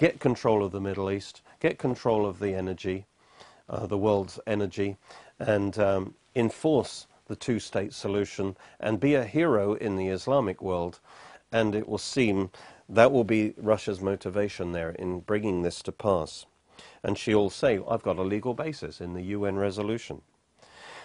get 0.00 0.18
control 0.18 0.64
of 0.64 0.72
the 0.72 0.80
Middle 0.80 1.10
East, 1.10 1.42
get 1.60 1.78
control 1.78 2.24
of 2.24 2.38
the 2.38 2.54
energy, 2.54 3.04
uh, 3.68 3.86
the 3.86 3.98
world's 3.98 4.40
energy, 4.46 4.96
and 5.38 5.78
um, 5.78 6.14
enforce 6.34 7.06
the 7.26 7.36
two-state 7.36 7.92
solution 7.92 8.56
and 8.80 8.98
be 8.98 9.14
a 9.14 9.26
hero 9.26 9.74
in 9.74 9.96
the 9.96 10.08
Islamic 10.08 10.62
world. 10.62 11.00
And 11.52 11.74
it 11.74 11.86
will 11.86 11.98
seem 11.98 12.48
that 12.88 13.12
will 13.12 13.24
be 13.24 13.52
Russia's 13.58 14.00
motivation 14.00 14.72
there 14.72 14.90
in 14.92 15.20
bringing 15.20 15.60
this 15.60 15.82
to 15.82 15.92
pass. 15.92 16.46
And 17.02 17.18
she'll 17.18 17.50
say, 17.50 17.78
I've 17.86 18.02
got 18.02 18.18
a 18.18 18.22
legal 18.22 18.54
basis 18.54 19.02
in 19.02 19.12
the 19.12 19.22
UN 19.36 19.56
resolution. 19.56 20.22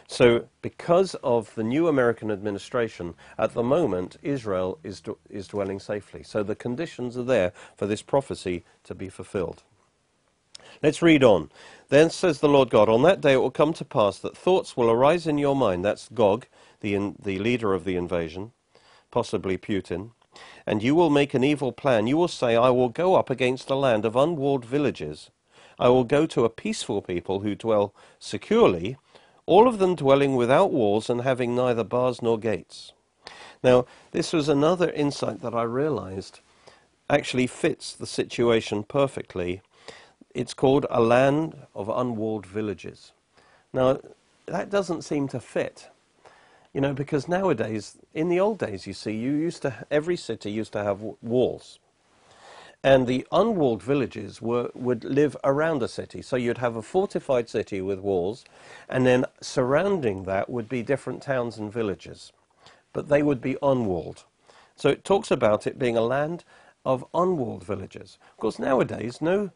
So, 0.07 0.47
because 0.61 1.15
of 1.23 1.53
the 1.55 1.63
new 1.63 1.87
American 1.87 2.31
administration, 2.31 3.15
at 3.39 3.53
the 3.53 3.63
moment, 3.63 4.17
Israel 4.21 4.79
is, 4.83 5.01
is 5.29 5.47
dwelling 5.47 5.79
safely. 5.79 6.23
So, 6.23 6.43
the 6.43 6.55
conditions 6.55 7.17
are 7.17 7.23
there 7.23 7.53
for 7.75 7.87
this 7.87 8.03
prophecy 8.03 8.63
to 8.83 8.95
be 8.95 9.09
fulfilled. 9.09 9.63
Let's 10.83 11.01
read 11.01 11.23
on. 11.23 11.49
Then 11.89 12.09
says 12.09 12.39
the 12.39 12.49
Lord 12.49 12.69
God, 12.69 12.89
On 12.89 13.01
that 13.03 13.21
day 13.21 13.33
it 13.33 13.37
will 13.37 13.51
come 13.51 13.73
to 13.73 13.85
pass 13.85 14.19
that 14.19 14.37
thoughts 14.37 14.77
will 14.77 14.91
arise 14.91 15.27
in 15.27 15.37
your 15.37 15.55
mind. 15.55 15.83
That's 15.85 16.09
Gog, 16.09 16.47
the, 16.81 16.93
in, 16.95 17.15
the 17.21 17.39
leader 17.39 17.73
of 17.73 17.85
the 17.85 17.95
invasion, 17.95 18.51
possibly 19.11 19.57
Putin. 19.57 20.11
And 20.67 20.83
you 20.83 20.95
will 20.95 21.09
make 21.09 21.33
an 21.33 21.43
evil 21.43 21.71
plan. 21.71 22.07
You 22.07 22.17
will 22.17 22.27
say, 22.27 22.55
I 22.55 22.69
will 22.69 22.89
go 22.89 23.15
up 23.15 23.29
against 23.29 23.69
a 23.69 23.75
land 23.75 24.05
of 24.05 24.15
unwalled 24.15 24.65
villages. 24.65 25.31
I 25.79 25.89
will 25.89 26.03
go 26.03 26.25
to 26.27 26.45
a 26.45 26.49
peaceful 26.49 27.01
people 27.01 27.41
who 27.41 27.55
dwell 27.55 27.93
securely 28.19 28.97
all 29.45 29.67
of 29.67 29.79
them 29.79 29.95
dwelling 29.95 30.35
without 30.35 30.71
walls 30.71 31.09
and 31.09 31.21
having 31.21 31.55
neither 31.55 31.83
bars 31.83 32.21
nor 32.21 32.37
gates. 32.37 32.93
Now, 33.63 33.85
this 34.11 34.33
was 34.33 34.49
another 34.49 34.89
insight 34.91 35.41
that 35.41 35.53
I 35.53 35.63
realized 35.63 36.39
actually 37.09 37.47
fits 37.47 37.93
the 37.93 38.07
situation 38.07 38.83
perfectly. 38.83 39.61
It's 40.33 40.53
called 40.53 40.85
a 40.89 41.01
land 41.01 41.55
of 41.73 41.89
unwalled 41.89 42.45
villages. 42.45 43.11
Now, 43.71 43.99
that 44.47 44.69
doesn't 44.69 45.03
seem 45.03 45.27
to 45.29 45.39
fit. 45.39 45.89
You 46.73 46.81
know, 46.81 46.93
because 46.93 47.27
nowadays, 47.27 47.97
in 48.13 48.27
the 48.27 48.39
old 48.39 48.59
days, 48.59 48.85
you 48.85 48.93
see, 48.93 49.13
you 49.13 49.31
used 49.31 49.61
to, 49.61 49.85
every 49.89 50.17
city 50.17 50.51
used 50.51 50.73
to 50.73 50.83
have 50.83 51.01
walls 51.21 51.79
and 52.85 53.07
the 53.07 53.25
unwalled 53.31 53.81
villages 53.81 54.43
were, 54.43 54.69
would 54.75 55.03
live 55.03 55.35
around 55.43 55.81
a 55.81 55.87
city. 55.87 56.21
So 56.21 56.35
you'd 56.35 56.59
have 56.59 56.75
a 56.75 56.83
fortified 56.83 57.49
city 57.49 57.81
with 57.81 57.97
walls, 57.97 58.45
and 58.87 59.07
then 59.07 59.25
surrounding 59.41 60.25
that 60.25 60.51
would 60.51 60.69
be 60.69 60.83
different 60.83 61.23
towns 61.23 61.57
and 61.57 61.73
villages. 61.73 62.31
But 62.93 63.09
they 63.09 63.23
would 63.23 63.41
be 63.41 63.57
unwalled. 63.63 64.25
So 64.75 64.89
it 64.89 65.03
talks 65.03 65.31
about 65.31 65.65
it 65.65 65.79
being 65.79 65.97
a 65.97 66.01
land 66.01 66.43
of 66.85 67.03
unwalled 67.15 67.63
villages. 67.63 68.19
Of 68.33 68.37
course, 68.37 68.59
nowadays, 68.59 69.19
no, 69.19 69.49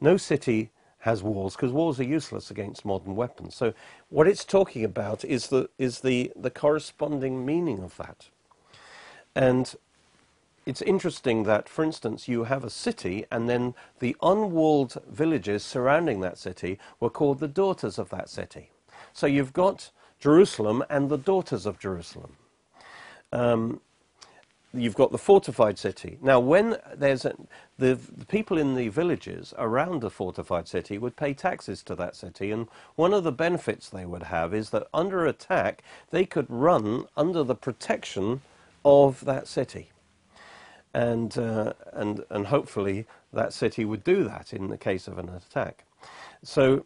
no 0.00 0.16
city 0.16 0.70
has 1.00 1.24
walls 1.24 1.56
because 1.56 1.72
walls 1.72 1.98
are 1.98 2.04
useless 2.04 2.52
against 2.52 2.84
modern 2.84 3.16
weapons. 3.16 3.56
So 3.56 3.74
what 4.10 4.28
it's 4.28 4.44
talking 4.44 4.84
about 4.84 5.24
is 5.24 5.48
the, 5.48 5.68
is 5.76 6.02
the, 6.02 6.30
the 6.36 6.50
corresponding 6.50 7.44
meaning 7.44 7.82
of 7.82 7.96
that. 7.96 8.28
And 9.34 9.74
it's 10.66 10.82
interesting 10.82 11.44
that, 11.44 11.68
for 11.68 11.82
instance, 11.84 12.28
you 12.28 12.44
have 12.44 12.64
a 12.64 12.70
city 12.70 13.24
and 13.30 13.48
then 13.48 13.74
the 13.98 14.14
unwalled 14.22 14.98
villages 15.08 15.64
surrounding 15.64 16.20
that 16.20 16.38
city 16.38 16.78
were 16.98 17.10
called 17.10 17.40
the 17.40 17.48
daughters 17.48 17.98
of 17.98 18.10
that 18.10 18.28
city. 18.28 18.70
So 19.12 19.26
you've 19.26 19.52
got 19.52 19.90
Jerusalem 20.18 20.84
and 20.90 21.08
the 21.08 21.18
daughters 21.18 21.64
of 21.64 21.78
Jerusalem. 21.78 22.36
Um, 23.32 23.80
you've 24.74 24.94
got 24.94 25.12
the 25.12 25.18
fortified 25.18 25.78
city. 25.78 26.18
Now, 26.20 26.38
when 26.38 26.76
there's 26.94 27.24
a, 27.24 27.34
the, 27.78 27.98
the, 28.16 28.26
people 28.26 28.58
in 28.58 28.76
the 28.76 28.88
villages 28.88 29.54
around 29.58 30.00
the 30.00 30.10
fortified 30.10 30.68
city 30.68 30.98
would 30.98 31.16
pay 31.16 31.32
taxes 31.32 31.82
to 31.84 31.94
that 31.96 32.14
city, 32.14 32.50
and 32.50 32.68
one 32.96 33.14
of 33.14 33.24
the 33.24 33.32
benefits 33.32 33.88
they 33.88 34.04
would 34.04 34.24
have 34.24 34.54
is 34.54 34.70
that 34.70 34.86
under 34.92 35.26
attack 35.26 35.82
they 36.10 36.26
could 36.26 36.46
run 36.48 37.06
under 37.16 37.42
the 37.42 37.54
protection 37.54 38.42
of 38.84 39.24
that 39.24 39.48
city 39.48 39.89
and, 40.94 41.36
uh, 41.38 41.72
and, 41.92 42.24
and 42.30 42.46
hopefully 42.46 43.06
that 43.32 43.52
city 43.52 43.84
would 43.84 44.04
do 44.04 44.24
that 44.24 44.52
in 44.52 44.68
the 44.68 44.78
case 44.78 45.06
of 45.08 45.18
an 45.18 45.28
attack. 45.28 45.84
So 46.42 46.84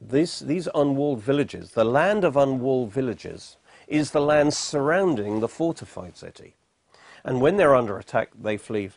this, 0.00 0.40
these 0.40 0.68
unwalled 0.74 1.20
villages, 1.20 1.72
the 1.72 1.84
land 1.84 2.24
of 2.24 2.36
unwalled 2.36 2.92
villages, 2.92 3.56
is 3.86 4.10
the 4.10 4.20
land 4.20 4.54
surrounding 4.54 5.40
the 5.40 5.48
fortified 5.48 6.16
city. 6.16 6.54
And 7.24 7.40
when 7.40 7.56
they're 7.56 7.74
under 7.74 7.98
attack, 7.98 8.30
they 8.40 8.56
flee 8.56 8.90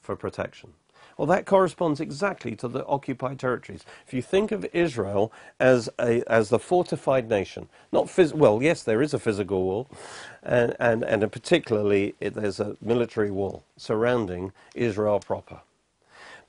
for 0.00 0.16
protection. 0.16 0.74
Well, 1.18 1.28
that 1.28 1.46
corresponds 1.46 2.00
exactly 2.00 2.56
to 2.58 2.68
the 2.68 2.86
occupied 2.86 3.40
territories. 3.40 3.84
If 4.06 4.14
you 4.14 4.22
think 4.22 4.52
of 4.52 4.66
Israel 4.74 5.32
as 5.60 5.90
a 6.00 6.24
as 6.32 6.50
the 6.50 6.60
fortified 6.60 7.30
nation, 7.30 7.68
not 7.92 8.06
phys- 8.06 8.34
well, 8.34 8.62
yes, 8.62 8.84
there 8.84 9.02
is 9.02 9.14
a 9.14 9.20
physical 9.20 9.64
wall, 9.64 9.88
and 10.44 10.76
and, 10.80 11.04
and 11.04 11.32
particularly 11.32 12.16
it, 12.20 12.34
there's 12.34 12.60
a 12.60 12.76
military 12.82 13.32
wall 13.32 13.64
surrounding 13.78 14.52
Israel 14.76 15.20
proper. 15.20 15.60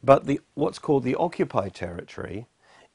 But 0.03 0.27
the 0.27 0.41
what's 0.55 0.79
called 0.79 1.03
the 1.03 1.15
occupied 1.15 1.75
territory 1.75 2.47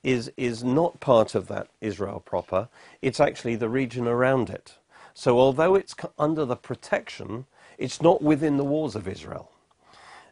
is 0.05 0.33
is 0.37 0.65
not 0.65 1.01
part 1.01 1.35
of 1.35 1.49
that 1.49 1.69
Israel 1.81 2.21
proper. 2.21 2.69
It's 3.03 3.21
actually 3.21 3.57
the 3.57 3.71
region 3.71 4.09
around 4.09 4.51
it. 4.51 4.75
So 5.15 5.39
although 5.39 5.75
it's 5.77 5.95
under 6.19 6.45
the 6.45 6.57
protection, 6.57 7.47
it's 7.79 8.03
not 8.03 8.23
within 8.23 8.59
the 8.59 8.65
walls 8.65 8.97
of 8.97 9.09
Israel. 9.09 9.51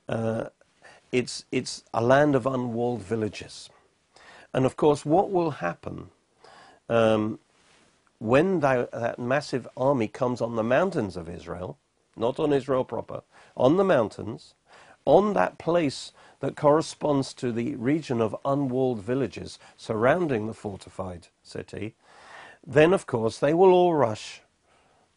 Uh, 0.09 0.47
it's, 1.13 1.45
it's 1.53 1.85
a 1.95 2.03
land 2.03 2.35
of 2.35 2.47
unwalled 2.47 3.03
villages. 3.03 3.71
And 4.55 4.67
of 4.67 4.77
course, 4.77 5.07
what 5.07 5.31
will 5.31 5.53
happen 5.53 6.09
um, 6.89 7.39
when 8.19 8.61
that, 8.61 8.91
that 8.93 9.19
massive 9.19 9.69
army 9.77 10.09
comes 10.09 10.41
on 10.41 10.57
the 10.57 10.63
mountains 10.65 11.17
of 11.17 11.29
Israel, 11.29 11.79
not 12.17 12.41
on 12.41 12.53
Israel 12.53 12.85
proper, 12.85 13.23
on 13.57 13.77
the 13.77 13.85
mountains, 13.85 14.55
on 15.05 15.35
that 15.35 15.59
place 15.59 16.13
that 16.41 16.57
corresponds 16.57 17.35
to 17.35 17.53
the 17.53 17.77
region 17.77 18.21
of 18.21 18.37
unwalled 18.45 19.01
villages 19.01 19.59
surrounding 19.77 20.47
the 20.47 20.55
fortified 20.55 21.29
city, 21.43 21.95
then 22.67 22.93
of 22.93 23.07
course 23.07 23.39
they 23.39 23.55
will 23.55 23.73
all 23.73 23.95
rush. 23.95 24.43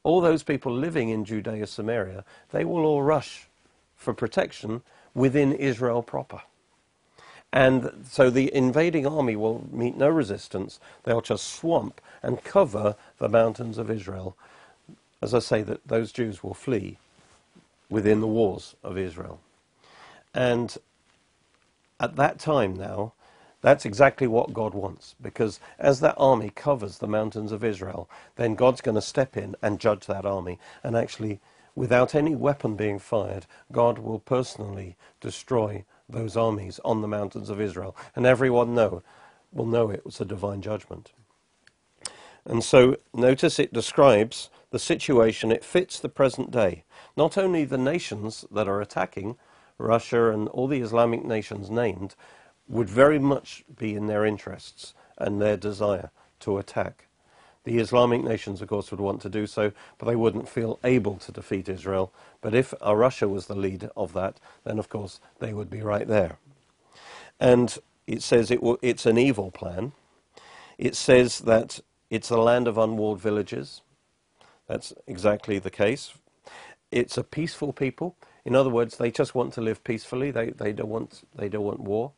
All 0.03 0.21
those 0.21 0.43
people 0.43 0.73
living 0.73 1.09
in 1.09 1.25
Judea, 1.25 1.67
Samaria, 1.67 2.25
they 2.51 2.65
will 2.65 2.85
all 2.85 3.03
rush 3.03 3.47
for 3.95 4.13
protection 4.13 4.81
within 5.15 5.53
Israel 5.53 6.03
proper. 6.03 6.41
And 7.51 8.05
so 8.09 8.29
the 8.29 8.53
invading 8.53 9.07
army 9.07 9.35
will 9.37 9.65
meet 9.71 9.97
no 9.97 10.09
resistance. 10.09 10.79
They'll 11.03 11.21
just 11.21 11.47
swamp 11.47 12.01
and 12.21 12.43
cover 12.43 12.95
the 13.17 13.29
mountains 13.29 13.77
of 13.77 13.89
Israel. 13.89 14.35
As 15.21 15.33
I 15.33 15.39
say, 15.39 15.63
that 15.63 15.87
those 15.87 16.11
Jews 16.11 16.43
will 16.43 16.53
flee 16.53 16.97
within 17.89 18.19
the 18.19 18.27
walls 18.27 18.75
of 18.83 18.97
Israel. 18.97 19.39
And 20.33 20.77
at 21.99 22.17
that 22.17 22.39
time 22.39 22.75
now, 22.75 23.13
that's 23.61 23.85
exactly 23.85 24.27
what 24.27 24.53
God 24.53 24.73
wants. 24.73 25.15
Because 25.21 25.59
as 25.79 26.01
that 26.01 26.15
army 26.17 26.51
covers 26.53 26.97
the 26.97 27.07
mountains 27.07 27.53
of 27.53 27.63
Israel, 27.63 28.09
then 28.35 28.55
God's 28.55 28.81
going 28.81 28.95
to 28.95 29.01
step 29.01 29.37
in 29.37 29.55
and 29.61 29.79
judge 29.79 30.05
that 30.07 30.25
army 30.25 30.59
and 30.83 30.95
actually 30.97 31.39
without 31.75 32.15
any 32.15 32.35
weapon 32.35 32.75
being 32.75 32.99
fired, 32.99 33.45
God 33.71 33.99
will 33.99 34.19
personally 34.19 34.95
destroy 35.19 35.83
those 36.07 36.37
armies 36.37 36.79
on 36.85 37.01
the 37.01 37.07
mountains 37.07 37.49
of 37.49 37.59
Israel. 37.59 37.95
And 38.15 38.25
everyone 38.25 38.73
know, 38.73 39.03
will 39.51 39.65
know 39.65 39.89
it 39.89 40.05
was 40.05 40.21
a 40.21 40.25
divine 40.25 40.61
judgment. 40.61 41.11
And 42.45 42.63
so 42.63 42.97
notice 43.13 43.59
it 43.59 43.73
describes 43.73 44.49
the 44.71 44.79
situation, 44.79 45.51
it 45.51 45.63
fits 45.63 45.99
the 45.99 46.09
present 46.09 46.51
day. 46.51 46.83
Not 47.17 47.37
only 47.37 47.65
the 47.65 47.77
nations 47.77 48.45
that 48.51 48.67
are 48.67 48.81
attacking, 48.81 49.37
Russia 49.77 50.31
and 50.31 50.47
all 50.49 50.67
the 50.67 50.81
Islamic 50.81 51.25
nations 51.25 51.69
named, 51.69 52.15
would 52.67 52.89
very 52.89 53.19
much 53.19 53.63
be 53.77 53.95
in 53.95 54.07
their 54.07 54.25
interests 54.25 54.93
and 55.17 55.41
their 55.41 55.57
desire 55.57 56.11
to 56.41 56.57
attack 56.57 57.04
The 57.65 57.79
Islamic 57.79 58.23
nations, 58.23 58.61
of 58.61 58.69
course, 58.69 58.91
would 58.91 58.99
want 58.99 59.21
to 59.21 59.29
do 59.29 59.47
so, 59.47 59.71
but 59.97 60.05
they 60.05 60.15
wouldn't 60.15 60.47
feel 60.47 60.79
able 60.83 61.15
to 61.17 61.31
defeat 61.31 61.67
Israel. 61.67 62.13
But 62.41 62.55
if 62.55 62.73
Russia 62.85 63.27
was 63.27 63.47
the 63.47 63.55
lead 63.55 63.89
of 63.97 64.13
that, 64.13 64.39
then 64.63 64.79
of 64.79 64.87
course 64.87 65.19
they 65.39 65.53
would 65.53 65.69
be 65.69 65.81
right 65.81 66.07
there. 66.07 66.37
And 67.39 67.77
it 68.07 68.21
says 68.21 68.51
it 68.51 68.59
it's 68.81 69.05
an 69.05 69.17
evil 69.17 69.51
plan. 69.51 69.91
It 70.77 70.95
says 70.95 71.39
that 71.39 71.79
it's 72.09 72.29
a 72.29 72.37
land 72.37 72.67
of 72.67 72.77
unwalled 72.77 73.19
villages. 73.19 73.81
That's 74.67 74.93
exactly 75.07 75.59
the 75.59 75.71
case. 75.71 76.13
It's 76.91 77.17
a 77.17 77.23
peaceful 77.23 77.73
people. 77.73 78.15
In 78.45 78.55
other 78.55 78.69
words, 78.69 78.97
they 78.97 79.09
just 79.09 79.33
want 79.33 79.53
to 79.53 79.61
live 79.61 79.83
peacefully. 79.83 80.31
They, 80.31 80.51
they, 80.51 80.71
don't, 80.71 80.89
want, 80.89 81.27
they 81.35 81.49
don't 81.49 81.63
want 81.63 81.79
war. 81.79 82.11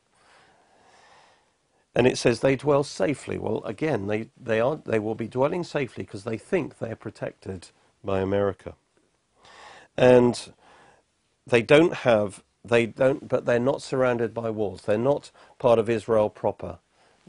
And 1.97 2.05
it 2.05 2.19
says 2.19 2.41
they 2.41 2.55
dwell 2.55 2.83
safely. 2.83 3.39
Well, 3.39 3.63
again, 3.65 4.05
they, 4.05 4.29
they, 4.39 4.59
are, 4.59 4.79
they 4.85 4.99
will 4.99 5.15
be 5.15 5.27
dwelling 5.27 5.63
safely 5.63 6.03
because 6.03 6.25
they 6.25 6.37
think 6.37 6.77
they're 6.77 6.95
protected 6.95 7.69
by 8.03 8.19
America. 8.19 8.75
And 9.97 10.53
they 11.47 11.63
don't 11.63 11.95
have, 11.95 12.43
they 12.63 12.85
don't, 12.85 13.27
but 13.27 13.47
they're 13.47 13.57
not 13.57 13.81
surrounded 13.81 14.31
by 14.31 14.51
walls. 14.51 14.83
They're 14.83 14.99
not 14.99 15.31
part 15.57 15.79
of 15.79 15.89
Israel 15.89 16.29
proper. 16.29 16.77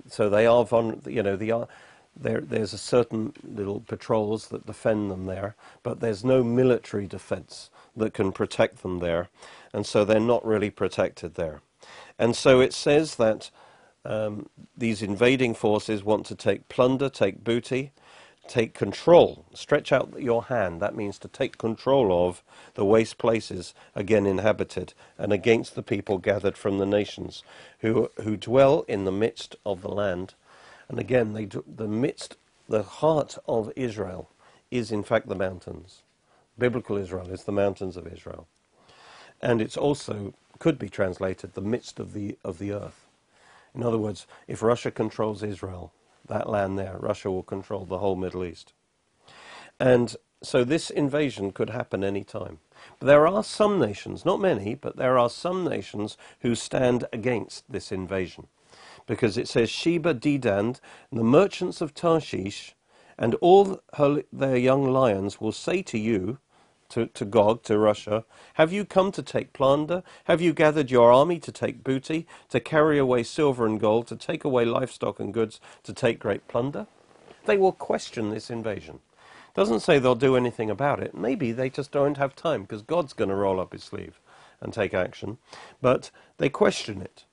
So 0.06 0.28
they 0.28 0.44
are, 0.44 0.66
you 1.06 1.22
know, 1.22 1.36
the, 1.36 1.66
there, 2.14 2.42
there's 2.42 2.74
a 2.74 2.78
certain 2.78 3.32
little 3.42 3.80
patrols 3.80 4.48
that 4.48 4.66
defend 4.66 5.10
them 5.10 5.24
there, 5.24 5.56
but 5.82 6.00
there's 6.00 6.26
no 6.26 6.44
military 6.44 7.06
defense 7.06 7.70
that 7.96 8.12
can 8.12 8.32
protect 8.32 8.82
them 8.82 8.98
there. 8.98 9.30
And 9.72 9.86
so 9.86 10.04
they're 10.04 10.20
not 10.20 10.44
really 10.44 10.68
protected 10.68 11.36
there. 11.36 11.62
And 12.18 12.36
so 12.36 12.60
it 12.60 12.74
says 12.74 13.16
that 13.16 13.50
um, 14.08 14.48
these 14.76 15.02
invading 15.02 15.54
forces 15.54 16.02
want 16.02 16.24
to 16.26 16.34
take 16.34 16.68
plunder, 16.70 17.10
take 17.10 17.44
booty, 17.44 17.92
take 18.48 18.72
control. 18.72 19.44
Stretch 19.52 19.92
out 19.92 20.14
your 20.18 20.44
hand. 20.44 20.80
That 20.80 20.96
means 20.96 21.18
to 21.18 21.28
take 21.28 21.58
control 21.58 22.26
of 22.26 22.42
the 22.74 22.86
waste 22.86 23.18
places 23.18 23.74
again 23.94 24.24
inhabited 24.24 24.94
and 25.18 25.32
against 25.32 25.74
the 25.74 25.82
people 25.82 26.16
gathered 26.16 26.56
from 26.56 26.78
the 26.78 26.86
nations 26.86 27.42
who, 27.80 28.10
who 28.22 28.36
dwell 28.38 28.86
in 28.88 29.04
the 29.04 29.12
midst 29.12 29.56
of 29.66 29.82
the 29.82 29.90
land. 29.90 30.32
And 30.88 30.98
again, 30.98 31.34
they, 31.34 31.44
the 31.44 31.86
midst, 31.86 32.38
the 32.66 32.82
heart 32.82 33.36
of 33.46 33.70
Israel 33.76 34.30
is 34.70 34.90
in 34.90 35.02
fact 35.02 35.28
the 35.28 35.34
mountains. 35.34 36.02
Biblical 36.58 36.96
Israel 36.96 37.30
is 37.30 37.44
the 37.44 37.52
mountains 37.52 37.96
of 37.98 38.06
Israel. 38.06 38.48
And 39.42 39.60
it's 39.60 39.76
also, 39.76 40.32
could 40.58 40.78
be 40.78 40.88
translated, 40.88 41.52
the 41.52 41.60
midst 41.60 42.00
of 42.00 42.14
the, 42.14 42.38
of 42.42 42.58
the 42.58 42.72
earth. 42.72 43.07
In 43.78 43.84
other 43.84 43.96
words, 43.96 44.26
if 44.48 44.60
Russia 44.60 44.90
controls 44.90 45.44
Israel, 45.44 45.92
that 46.26 46.50
land 46.50 46.76
there, 46.76 46.96
Russia 46.98 47.30
will 47.30 47.44
control 47.44 47.84
the 47.84 47.98
whole 47.98 48.16
Middle 48.16 48.44
East. 48.44 48.72
And 49.78 50.16
so 50.42 50.64
this 50.64 50.90
invasion 50.90 51.52
could 51.52 51.70
happen 51.70 52.02
any 52.02 52.24
time. 52.24 52.58
But 52.98 53.06
there 53.06 53.28
are 53.28 53.44
some 53.44 53.78
nations, 53.78 54.24
not 54.24 54.40
many, 54.40 54.74
but 54.74 54.96
there 54.96 55.16
are 55.16 55.30
some 55.30 55.64
nations 55.64 56.16
who 56.40 56.56
stand 56.56 57.04
against 57.12 57.70
this 57.70 57.92
invasion. 57.92 58.48
Because 59.06 59.38
it 59.38 59.46
says, 59.46 59.70
Sheba, 59.70 60.12
Dedan, 60.12 60.80
the 61.12 61.22
merchants 61.22 61.80
of 61.80 61.94
Tarshish, 61.94 62.74
and 63.16 63.36
all 63.36 63.80
her, 63.94 64.24
their 64.32 64.56
young 64.56 64.90
lions 64.90 65.40
will 65.40 65.52
say 65.52 65.82
to 65.82 65.98
you, 65.98 66.38
to, 66.90 67.06
to 67.06 67.24
Gog, 67.24 67.62
to 67.64 67.78
Russia? 67.78 68.24
Have 68.54 68.72
you 68.72 68.84
come 68.84 69.12
to 69.12 69.22
take 69.22 69.52
plunder? 69.52 70.02
Have 70.24 70.40
you 70.40 70.52
gathered 70.52 70.90
your 70.90 71.12
army 71.12 71.38
to 71.40 71.52
take 71.52 71.84
booty, 71.84 72.26
to 72.50 72.60
carry 72.60 72.98
away 72.98 73.22
silver 73.22 73.66
and 73.66 73.80
gold, 73.80 74.06
to 74.08 74.16
take 74.16 74.44
away 74.44 74.64
livestock 74.64 75.20
and 75.20 75.32
goods, 75.34 75.60
to 75.84 75.92
take 75.92 76.18
great 76.18 76.48
plunder? 76.48 76.86
They 77.46 77.56
will 77.56 77.72
question 77.72 78.30
this 78.30 78.50
invasion. 78.50 79.00
Doesn't 79.54 79.80
say 79.80 79.98
they'll 79.98 80.14
do 80.14 80.36
anything 80.36 80.70
about 80.70 81.00
it. 81.02 81.14
Maybe 81.14 81.52
they 81.52 81.70
just 81.70 81.90
don't 81.90 82.16
have 82.16 82.36
time 82.36 82.62
because 82.62 82.82
God's 82.82 83.12
going 83.12 83.30
to 83.30 83.34
roll 83.34 83.58
up 83.58 83.72
his 83.72 83.82
sleeve 83.82 84.20
and 84.60 84.72
take 84.72 84.94
action. 84.94 85.38
But 85.80 86.10
they 86.36 86.48
question 86.48 87.00
it. 87.02 87.24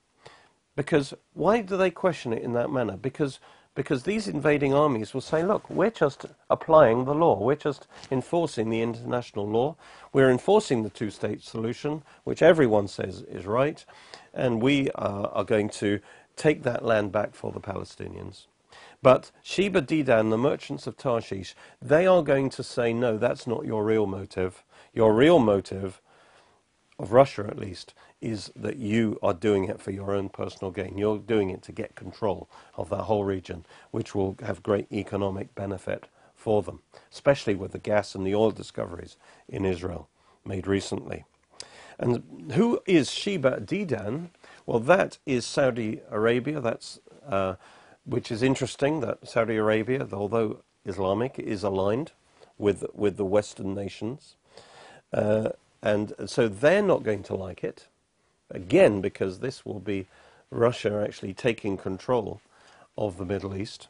Because 0.76 1.13
why 1.34 1.62
do 1.62 1.78
they 1.78 1.91
question 1.91 2.34
it 2.34 2.41
in 2.44 2.54
that 2.54 2.72
manner? 2.72 2.98
Because 2.98 3.39
because 3.76 4.04
these 4.04 4.28
invading 4.28 4.74
armies 4.74 5.14
will 5.14 5.22
say, 5.22 5.44
look, 5.44 5.70
we're 5.70 5.92
just 5.92 6.26
applying 6.50 7.06
the 7.06 7.14
law. 7.14 7.38
We're 7.38 7.56
just 7.56 7.88
enforcing 8.10 8.70
the 8.70 8.82
international 8.82 9.48
law. 9.48 9.76
We're 10.14 10.32
enforcing 10.32 10.84
the 10.84 10.90
two 10.90 11.10
state 11.12 11.44
solution, 11.44 12.04
which 12.24 12.42
everyone 12.42 12.88
says 12.88 13.22
is 13.24 13.46
right. 13.46 13.84
And 14.34 14.62
we 14.62 14.90
uh, 14.92 15.28
are 15.34 15.44
going 15.44 15.70
to 15.72 16.00
take 16.38 16.64
that 16.64 16.84
land 16.86 17.12
back 17.12 17.36
for 17.36 17.52
the 17.52 17.60
Palestinians. 17.60 18.48
But 19.02 19.32
Sheba 19.44 19.82
Dedan, 19.82 20.30
the 20.30 20.38
merchants 20.38 20.88
of 20.88 20.98
Tarshish, 20.98 21.54
they 21.82 22.08
are 22.08 22.24
going 22.24 22.50
to 22.52 22.64
say, 22.64 22.94
no, 22.94 23.18
that's 23.18 23.46
not 23.46 23.66
your 23.66 23.84
real 23.84 24.08
motive. 24.08 24.64
Your 24.94 25.14
real 25.14 25.38
motive, 25.40 26.02
of 26.98 27.12
Russia 27.12 27.46
at 27.48 27.58
least, 27.58 27.94
is 28.26 28.52
that 28.56 28.78
you 28.78 29.20
are 29.24 29.34
doing 29.36 29.66
it 29.66 29.80
for 29.82 29.92
your 29.92 30.14
own 30.16 30.30
personal 30.30 30.72
gain. 30.72 30.98
You're 30.98 31.20
doing 31.20 31.52
it 31.52 31.62
to 31.64 31.72
get 31.72 31.96
control 31.96 32.50
of 32.76 32.90
that 32.90 33.04
whole 33.04 33.24
region, 33.26 33.66
which 33.92 34.16
will 34.16 34.36
have 34.44 34.64
great 34.64 34.92
economic 34.92 35.56
benefit 35.56 36.08
for 36.36 36.64
them, 36.64 36.82
especially 37.12 37.56
with 37.56 37.72
the 37.72 37.80
gas 37.80 38.16
and 38.16 38.26
the 38.26 38.36
oil 38.36 38.52
discoveries 38.52 39.18
in 39.48 39.66
Israel 39.66 40.10
made 40.46 40.68
recently. 40.68 41.26
And 42.00 42.52
who 42.54 42.82
is 42.88 43.12
Sheba 43.12 43.62
Dedan? 43.62 44.30
Well, 44.66 44.80
that 44.82 45.20
is 45.26 45.46
Saudi 45.46 46.02
Arabia. 46.12 46.62
That's 46.62 47.00
uh, 47.28 47.56
which 48.06 48.32
is 48.32 48.44
interesting 48.44 49.02
that 49.02 49.28
Saudi 49.28 49.58
Arabia, 49.58 50.08
although 50.12 50.62
Islamic, 50.86 51.40
is 51.40 51.64
aligned 51.64 52.12
with 52.58 52.86
with 52.94 53.18
the 53.18 53.26
Western 53.26 53.76
nations, 53.76 54.36
uh, 55.14 55.50
and 55.82 56.14
so 56.26 56.48
they're 56.48 56.84
not 56.84 57.04
going 57.04 57.24
to 57.24 57.36
like 57.36 57.64
it 57.64 57.88
again 58.52 59.02
because 59.02 59.40
this 59.40 59.66
will 59.66 59.80
be 59.80 60.08
Russia 60.50 61.04
actually 61.06 61.34
taking 61.34 61.78
control 61.78 62.42
of 62.98 63.18
the 63.18 63.26
Middle 63.26 63.56
East. 63.56 63.88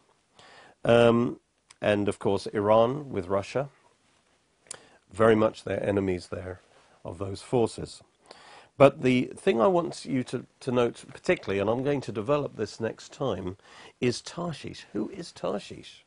Um, 0.83 1.39
and 1.81 2.07
of 2.07 2.19
course, 2.19 2.47
Iran 2.47 3.09
with 3.09 3.27
Russia, 3.27 3.69
very 5.11 5.35
much 5.35 5.63
their 5.63 5.83
enemies 5.83 6.27
there 6.27 6.61
of 7.03 7.17
those 7.17 7.41
forces. 7.41 8.01
But 8.77 9.03
the 9.03 9.31
thing 9.35 9.61
I 9.61 9.67
want 9.67 10.05
you 10.05 10.23
to, 10.25 10.45
to 10.59 10.71
note 10.71 11.05
particularly, 11.13 11.59
and 11.59 11.69
I'm 11.69 11.83
going 11.83 12.01
to 12.01 12.11
develop 12.11 12.55
this 12.55 12.79
next 12.79 13.13
time, 13.13 13.57
is 14.01 14.21
Tarshish. 14.21 14.85
Who 14.91 15.09
is 15.09 15.31
Tarshish? 15.31 16.03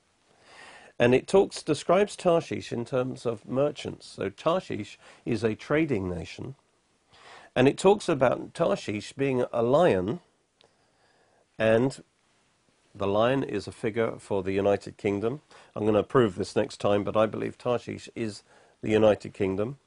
And 0.99 1.15
it 1.15 1.27
talks 1.27 1.63
describes 1.63 2.17
Tarshish 2.17 2.73
in 2.73 2.85
terms 2.85 3.25
of 3.25 3.49
merchants. 3.49 4.07
So 4.07 4.29
Tarshish 4.29 4.99
is 5.25 5.45
a 5.45 5.55
trading 5.55 6.11
nation 6.11 6.57
and 7.59 7.67
it 7.67 7.77
talks 7.77 8.09
about 8.09 8.55
Tarshish 8.55 9.15
being 9.15 9.45
a 9.53 9.65
lion, 9.65 10.21
and 11.59 12.05
the 12.95 13.09
lion 13.09 13.43
is 13.43 13.67
a 13.67 13.73
figure 13.73 14.13
for 14.21 14.45
the 14.45 14.53
United 14.53 14.97
Kingdom. 14.97 15.41
I'm 15.75 15.83
going 15.83 15.95
to 15.95 16.05
prove 16.05 16.37
this 16.37 16.55
next 16.55 16.77
time, 16.77 17.03
but 17.03 17.17
I 17.17 17.27
believe 17.27 17.59
Tarshish 17.59 18.09
is 18.15 18.45
the 18.81 18.91
United 18.91 19.35
Kingdom. 19.35 19.79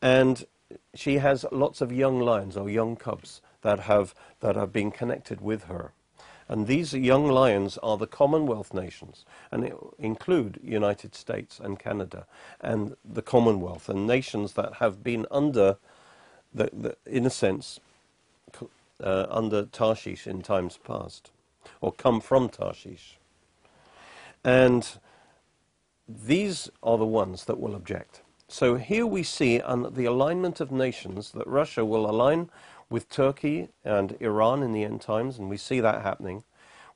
And 0.00 0.46
she 0.94 1.18
has 1.18 1.44
lots 1.52 1.82
of 1.82 1.92
young 1.92 2.20
lions 2.20 2.56
or 2.56 2.70
young 2.70 2.96
cubs 2.96 3.42
that 3.60 3.80
have, 3.80 4.14
that 4.40 4.56
have 4.56 4.72
been 4.72 4.90
connected 4.90 5.42
with 5.42 5.64
her. 5.64 5.92
And 6.48 6.66
these 6.66 6.94
young 6.94 7.28
lions 7.28 7.76
are 7.82 7.98
the 7.98 8.06
Commonwealth 8.06 8.72
nations, 8.72 9.26
and 9.52 9.62
it 9.62 9.74
include 9.98 10.58
United 10.64 11.14
States 11.14 11.60
and 11.62 11.78
Canada 11.78 12.26
and 12.62 12.96
the 13.04 13.20
Commonwealth, 13.20 13.90
and 13.90 14.06
nations 14.06 14.54
that 14.54 14.76
have 14.76 15.04
been 15.04 15.26
under 15.30 15.76
the, 16.58 16.70
the, 16.72 16.96
in 17.06 17.24
a 17.24 17.30
sense, 17.30 17.80
uh, 19.02 19.26
under 19.30 19.64
Tarshish 19.64 20.26
in 20.26 20.42
times 20.42 20.78
past, 20.84 21.30
or 21.80 21.92
come 21.92 22.20
from 22.20 22.48
Tarshish. 22.48 23.18
And 24.44 24.86
these 26.08 26.70
are 26.82 26.98
the 26.98 27.06
ones 27.06 27.44
that 27.44 27.60
will 27.60 27.74
object. 27.74 28.22
So 28.48 28.76
here 28.76 29.06
we 29.06 29.22
see 29.22 29.58
the 29.58 30.04
alignment 30.06 30.60
of 30.60 30.72
nations 30.72 31.32
that 31.32 31.46
Russia 31.46 31.84
will 31.84 32.08
align 32.08 32.50
with 32.90 33.10
Turkey 33.10 33.68
and 33.84 34.16
Iran 34.20 34.62
in 34.62 34.72
the 34.72 34.84
end 34.84 35.00
times, 35.02 35.38
and 35.38 35.50
we 35.50 35.58
see 35.58 35.80
that 35.80 36.02
happening. 36.02 36.44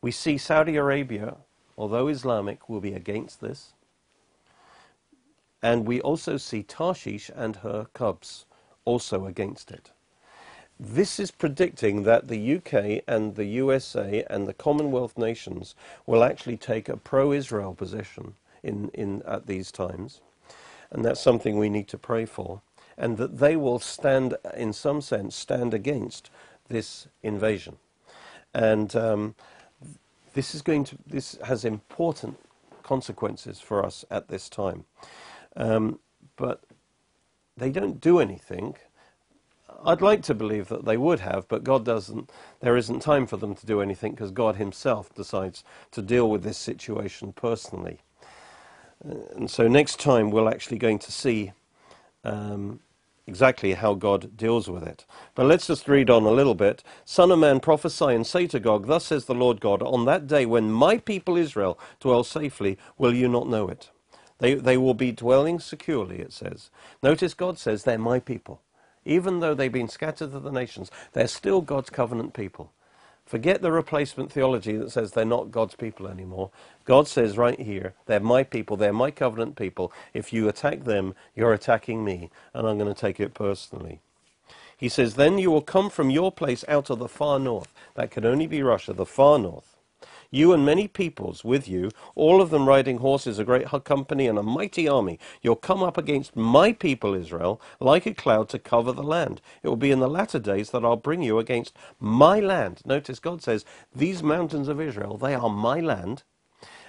We 0.01 0.11
see 0.11 0.38
Saudi 0.38 0.77
Arabia, 0.77 1.37
although 1.77 2.09
Islamic, 2.09 2.68
will 2.68 2.81
be 2.81 2.94
against 2.94 3.40
this. 3.40 3.75
And 5.62 5.87
we 5.87 6.01
also 6.01 6.38
see 6.38 6.62
Tarshish 6.62 7.31
and 7.37 7.57
her 7.57 7.87
cubs 7.92 8.46
also 8.85 9.27
against 9.27 9.71
it. 9.71 9.90
This 10.79 11.21
is 11.21 11.31
predicting 11.31 12.03
that 12.03 12.29
the 12.29 12.57
UK 12.57 13.05
and 13.07 13.37
the 13.37 13.45
USA 13.45 14.25
and 14.29 14.47
the 14.49 14.55
Commonwealth 14.55 15.16
nations 15.16 15.75
will 16.07 16.25
actually 16.25 16.57
take 16.57 16.88
a 16.88 16.97
pro-Israel 16.97 17.75
position 17.75 18.35
in, 18.62 18.90
in, 18.95 19.23
at 19.23 19.47
these 19.47 19.71
times. 19.71 20.21
And 20.90 21.05
that's 21.05 21.21
something 21.21 21.57
we 21.57 21.68
need 21.68 21.88
to 21.88 21.99
pray 21.99 22.25
for. 22.25 22.62
And 22.99 23.16
that 23.16 23.38
they 23.38 23.57
will 23.57 23.79
stand, 23.79 24.37
in 24.57 24.73
some 24.73 25.01
sense, 25.01 25.37
stand 25.37 25.73
against 25.73 26.31
this 26.68 27.07
invasion. 27.23 27.77
And 28.53 28.95
um, 28.97 29.35
this 30.35 30.55
is 30.55 30.62
going 30.62 30.85
to, 30.85 30.99
this 31.07 31.38
has 31.45 31.64
important 31.64 32.38
consequences 32.83 33.61
for 33.61 33.85
us 33.85 34.05
at 34.11 34.29
this 34.29 34.49
time. 34.49 34.85
Um, 35.57 35.99
but 36.37 36.61
they 37.56 37.70
don't 37.70 38.00
do 38.00 38.18
anything. 38.20 38.76
I'd 39.84 40.02
like 40.02 40.22
to 40.24 40.34
believe 40.34 40.68
that 40.68 40.84
they 40.84 40.96
would 40.96 41.20
have, 41.20 41.48
but 41.48 41.64
God 41.64 41.84
doesn't. 41.84 42.30
There 42.60 42.76
isn't 42.76 43.00
time 43.00 43.26
for 43.26 43.36
them 43.36 43.54
to 43.56 43.66
do 43.66 43.80
anything 43.80 44.12
because 44.12 44.30
God 44.30 44.56
Himself 44.56 45.14
decides 45.14 45.64
to 45.92 46.02
deal 46.02 46.30
with 46.30 46.42
this 46.44 46.58
situation 46.58 47.32
personally. 47.32 48.00
Uh, 49.08 49.16
and 49.36 49.50
so 49.50 49.68
next 49.68 50.00
time 50.00 50.30
we're 50.30 50.48
actually 50.50 50.78
going 50.78 50.98
to 51.00 51.12
see 51.12 51.52
um, 52.24 52.80
exactly 53.26 53.74
how 53.74 53.94
God 53.94 54.36
deals 54.36 54.68
with 54.70 54.84
it. 54.84 55.06
But 55.34 55.46
let's 55.46 55.66
just 55.68 55.88
read 55.88 56.10
on 56.10 56.24
a 56.24 56.30
little 56.32 56.54
bit. 56.54 56.84
Son 57.04 57.32
of 57.32 57.38
man, 57.40 57.60
prophesy 57.60 58.06
and 58.06 58.26
say 58.26 58.46
to 58.48 58.60
Gog, 58.60 58.86
Thus 58.86 59.06
says 59.06 59.26
the 59.26 59.34
Lord 59.34 59.60
God, 59.60 59.82
on 59.82 60.04
that 60.06 60.26
day 60.26 60.46
when 60.46 60.70
my 60.70 60.98
people 60.98 61.36
Israel 61.36 61.78
dwell 62.00 62.24
safely, 62.24 62.78
will 62.98 63.14
you 63.14 63.28
not 63.28 63.48
know 63.48 63.68
it? 63.68 63.90
They, 64.42 64.55
they 64.55 64.76
will 64.76 64.94
be 64.94 65.12
dwelling 65.12 65.61
securely, 65.61 66.18
it 66.18 66.33
says. 66.33 66.68
Notice 67.00 67.33
God 67.33 67.61
says 67.61 67.85
they're 67.85 67.96
my 67.96 68.18
people. 68.18 68.61
Even 69.05 69.38
though 69.38 69.55
they've 69.55 69.70
been 69.70 69.88
scattered 69.88 70.33
to 70.33 70.40
the 70.40 70.50
nations, 70.50 70.90
they're 71.12 71.28
still 71.28 71.61
God's 71.61 71.90
covenant 71.90 72.35
people. 72.35 72.72
Forget 73.24 73.62
the 73.62 73.70
replacement 73.70 74.33
theology 74.33 74.76
that 74.76 74.90
says 74.90 75.12
they're 75.12 75.24
not 75.24 75.52
God's 75.52 75.76
people 75.76 76.09
anymore. 76.09 76.50
God 76.85 77.07
says 77.07 77.38
right 77.38 77.59
here, 77.61 77.94
they're 78.07 78.18
my 78.18 78.42
people, 78.42 78.76
they're 78.76 78.92
my 78.92 79.12
covenant 79.12 79.55
people. 79.55 79.92
If 80.12 80.33
you 80.33 80.48
attack 80.48 80.83
them, 80.83 81.14
you're 81.37 81.52
attacking 81.52 82.05
me, 82.05 82.28
and 82.52 82.66
I'm 82.66 82.78
going 82.78 82.92
to 82.92 83.00
take 83.00 83.20
it 83.20 83.35
personally. 83.35 84.00
He 84.76 84.88
says, 84.88 85.14
Then 85.14 85.38
you 85.38 85.52
will 85.52 85.62
come 85.62 85.88
from 85.88 86.11
your 86.11 86.33
place 86.33 86.64
out 86.66 86.90
of 86.90 86.98
the 86.98 87.07
far 87.07 87.38
north. 87.38 87.72
That 87.94 88.11
can 88.11 88.26
only 88.26 88.48
be 88.48 88.61
Russia, 88.61 88.92
the 88.92 89.07
far 89.07 89.38
north 89.38 89.71
you 90.33 90.53
and 90.55 90.66
many 90.66 90.88
peoples 90.88 91.45
with 91.45 91.68
you, 91.68 91.90
all 92.16 92.42
of 92.42 92.51
them 92.51 92.68
riding 92.68 92.99
horses, 92.99 93.38
a 93.38 93.45
great 93.45 93.68
company 93.85 94.27
and 94.29 94.38
a 94.38 94.45
mighty 94.45 94.88
army. 94.88 95.21
You'll 95.42 95.57
come 95.57 95.85
up 95.85 95.99
against 95.99 96.37
my 96.37 96.73
people 96.73 97.14
Israel 97.14 97.62
like 97.81 98.07
a 98.07 98.14
cloud 98.14 98.51
to 98.51 98.61
cover 98.61 98.92
the 98.92 99.05
land. 99.05 99.42
It 99.62 99.68
will 99.68 99.77
be 99.77 99.92
in 99.92 100.01
the 100.01 100.11
latter 100.11 100.40
days 100.40 100.71
that 100.73 100.85
I'll 100.85 100.97
bring 100.97 101.23
you 101.23 101.38
against 101.38 101.75
my 102.01 102.40
land. 102.40 102.83
Notice 102.87 103.21
God 103.21 103.42
says, 103.42 103.66
These 103.95 104.25
mountains 104.25 104.68
of 104.68 104.81
Israel, 104.81 105.18
they 105.18 105.35
are 105.37 105.51
my 105.51 105.81
land, 105.81 106.25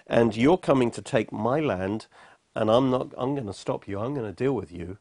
and 0.08 0.36
you're 0.38 0.58
coming 0.60 0.92
to 0.92 1.04
take 1.04 1.32
my 1.34 1.60
land, 1.60 2.08
and 2.56 2.72
I'm 2.72 2.92
not 2.92 3.14
I'm 3.18 3.36
going 3.36 3.48
to 3.48 3.54
stop 3.54 3.88
you. 3.88 4.00
I'm 4.00 4.16
going 4.16 4.28
to 4.28 4.34
deal 4.34 4.54
with 4.54 4.72
you. 4.72 4.98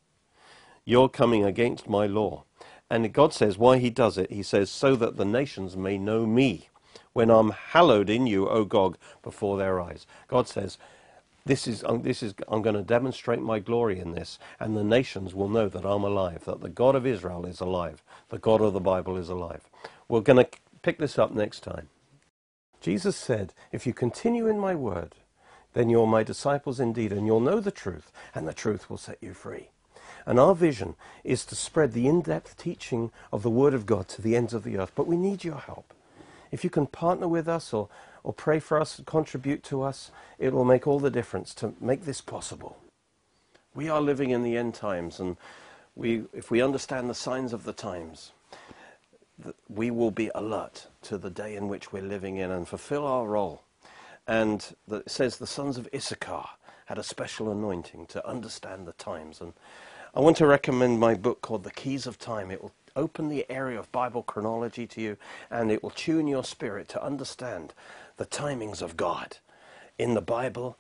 You're 0.86 1.10
coming 1.10 1.44
against 1.44 1.88
my 1.88 2.06
law. 2.06 2.44
And 2.90 3.12
God 3.12 3.34
says 3.34 3.58
why 3.58 3.78
he 3.78 3.90
does 3.90 4.18
it. 4.18 4.30
He 4.32 4.42
says, 4.44 4.70
so 4.70 4.96
that 4.96 5.16
the 5.16 5.24
nations 5.24 5.76
may 5.76 5.98
know 5.98 6.26
me 6.26 6.68
when 7.12 7.30
I'm 7.30 7.50
hallowed 7.50 8.08
in 8.08 8.26
you, 8.26 8.48
O 8.48 8.64
Gog, 8.64 8.96
before 9.22 9.58
their 9.58 9.80
eyes. 9.80 10.06
God 10.28 10.48
says, 10.48 10.78
this 11.44 11.66
is, 11.66 11.84
this 12.02 12.22
is, 12.22 12.34
I'm 12.46 12.62
going 12.62 12.76
to 12.76 12.82
demonstrate 12.82 13.40
my 13.40 13.58
glory 13.58 13.98
in 13.98 14.12
this, 14.12 14.38
and 14.60 14.76
the 14.76 14.84
nations 14.84 15.34
will 15.34 15.48
know 15.48 15.68
that 15.68 15.84
I'm 15.84 16.04
alive, 16.04 16.44
that 16.44 16.60
the 16.60 16.68
God 16.68 16.94
of 16.94 17.06
Israel 17.06 17.46
is 17.46 17.60
alive, 17.60 18.02
the 18.28 18.38
God 18.38 18.60
of 18.60 18.72
the 18.72 18.80
Bible 18.80 19.16
is 19.16 19.28
alive. 19.28 19.68
We're 20.08 20.20
going 20.20 20.44
to 20.44 20.50
pick 20.82 20.98
this 20.98 21.18
up 21.18 21.32
next 21.32 21.60
time. 21.60 21.88
Jesus 22.80 23.16
said, 23.16 23.52
If 23.72 23.86
you 23.86 23.92
continue 23.92 24.46
in 24.46 24.58
my 24.58 24.74
word, 24.74 25.16
then 25.74 25.88
you're 25.88 26.06
my 26.06 26.22
disciples 26.22 26.78
indeed, 26.78 27.12
and 27.12 27.26
you'll 27.26 27.40
know 27.40 27.58
the 27.58 27.70
truth, 27.72 28.12
and 28.34 28.46
the 28.46 28.54
truth 28.54 28.88
will 28.88 28.98
set 28.98 29.18
you 29.20 29.34
free. 29.34 29.70
And 30.26 30.38
our 30.38 30.54
vision 30.54 30.94
is 31.24 31.44
to 31.46 31.56
spread 31.56 31.92
the 31.92 32.06
in 32.06 32.20
depth 32.20 32.56
teaching 32.56 33.10
of 33.32 33.42
the 33.42 33.50
Word 33.50 33.74
of 33.74 33.86
God 33.86 34.06
to 34.08 34.22
the 34.22 34.36
ends 34.36 34.54
of 34.54 34.62
the 34.62 34.78
earth. 34.78 34.92
But 34.94 35.08
we 35.08 35.16
need 35.16 35.42
your 35.42 35.58
help. 35.58 35.92
If 36.52 36.62
you 36.62 36.70
can 36.70 36.86
partner 36.86 37.26
with 37.26 37.48
us 37.48 37.72
or, 37.72 37.88
or 38.22 38.32
pray 38.32 38.60
for 38.60 38.80
us, 38.80 39.00
contribute 39.06 39.64
to 39.64 39.82
us, 39.82 40.12
it 40.38 40.52
will 40.52 40.66
make 40.66 40.86
all 40.86 41.00
the 41.00 41.10
difference 41.10 41.54
to 41.54 41.74
make 41.80 42.04
this 42.04 42.20
possible. 42.20 42.76
We 43.74 43.88
are 43.88 44.02
living 44.02 44.30
in 44.30 44.42
the 44.42 44.56
end 44.56 44.74
times, 44.74 45.18
and 45.18 45.38
we, 45.96 46.24
if 46.34 46.50
we 46.50 46.60
understand 46.60 47.08
the 47.08 47.14
signs 47.14 47.54
of 47.54 47.64
the 47.64 47.72
times, 47.72 48.32
we 49.68 49.90
will 49.90 50.10
be 50.10 50.30
alert 50.34 50.86
to 51.02 51.16
the 51.16 51.30
day 51.30 51.56
in 51.56 51.68
which 51.68 51.90
we're 51.90 52.02
living 52.02 52.36
in 52.36 52.50
and 52.50 52.68
fulfill 52.68 53.06
our 53.06 53.26
role. 53.26 53.62
And 54.28 54.64
it 54.90 55.10
says 55.10 55.38
the 55.38 55.46
sons 55.46 55.78
of 55.78 55.88
Issachar 55.94 56.44
had 56.86 56.98
a 56.98 57.02
special 57.02 57.50
anointing 57.50 58.06
to 58.06 58.28
understand 58.28 58.86
the 58.86 58.92
times. 58.92 59.40
And 59.40 59.54
I 60.14 60.20
want 60.20 60.36
to 60.36 60.46
recommend 60.46 61.00
my 61.00 61.14
book 61.14 61.40
called 61.40 61.64
The 61.64 61.70
Keys 61.70 62.06
of 62.06 62.18
Time. 62.18 62.50
It 62.50 62.62
will 62.62 62.72
open 62.96 63.28
the 63.28 63.50
area 63.50 63.78
of 63.78 63.90
Bible 63.92 64.22
chronology 64.22 64.86
to 64.86 65.00
you, 65.00 65.16
and 65.50 65.70
it 65.70 65.82
will 65.82 65.90
tune 65.90 66.26
your 66.26 66.44
spirit 66.44 66.88
to 66.90 67.02
understand 67.02 67.74
the 68.16 68.26
timings 68.26 68.82
of 68.82 68.96
God 68.96 69.38
in 69.98 70.14
the 70.14 70.22
Bible 70.22 70.78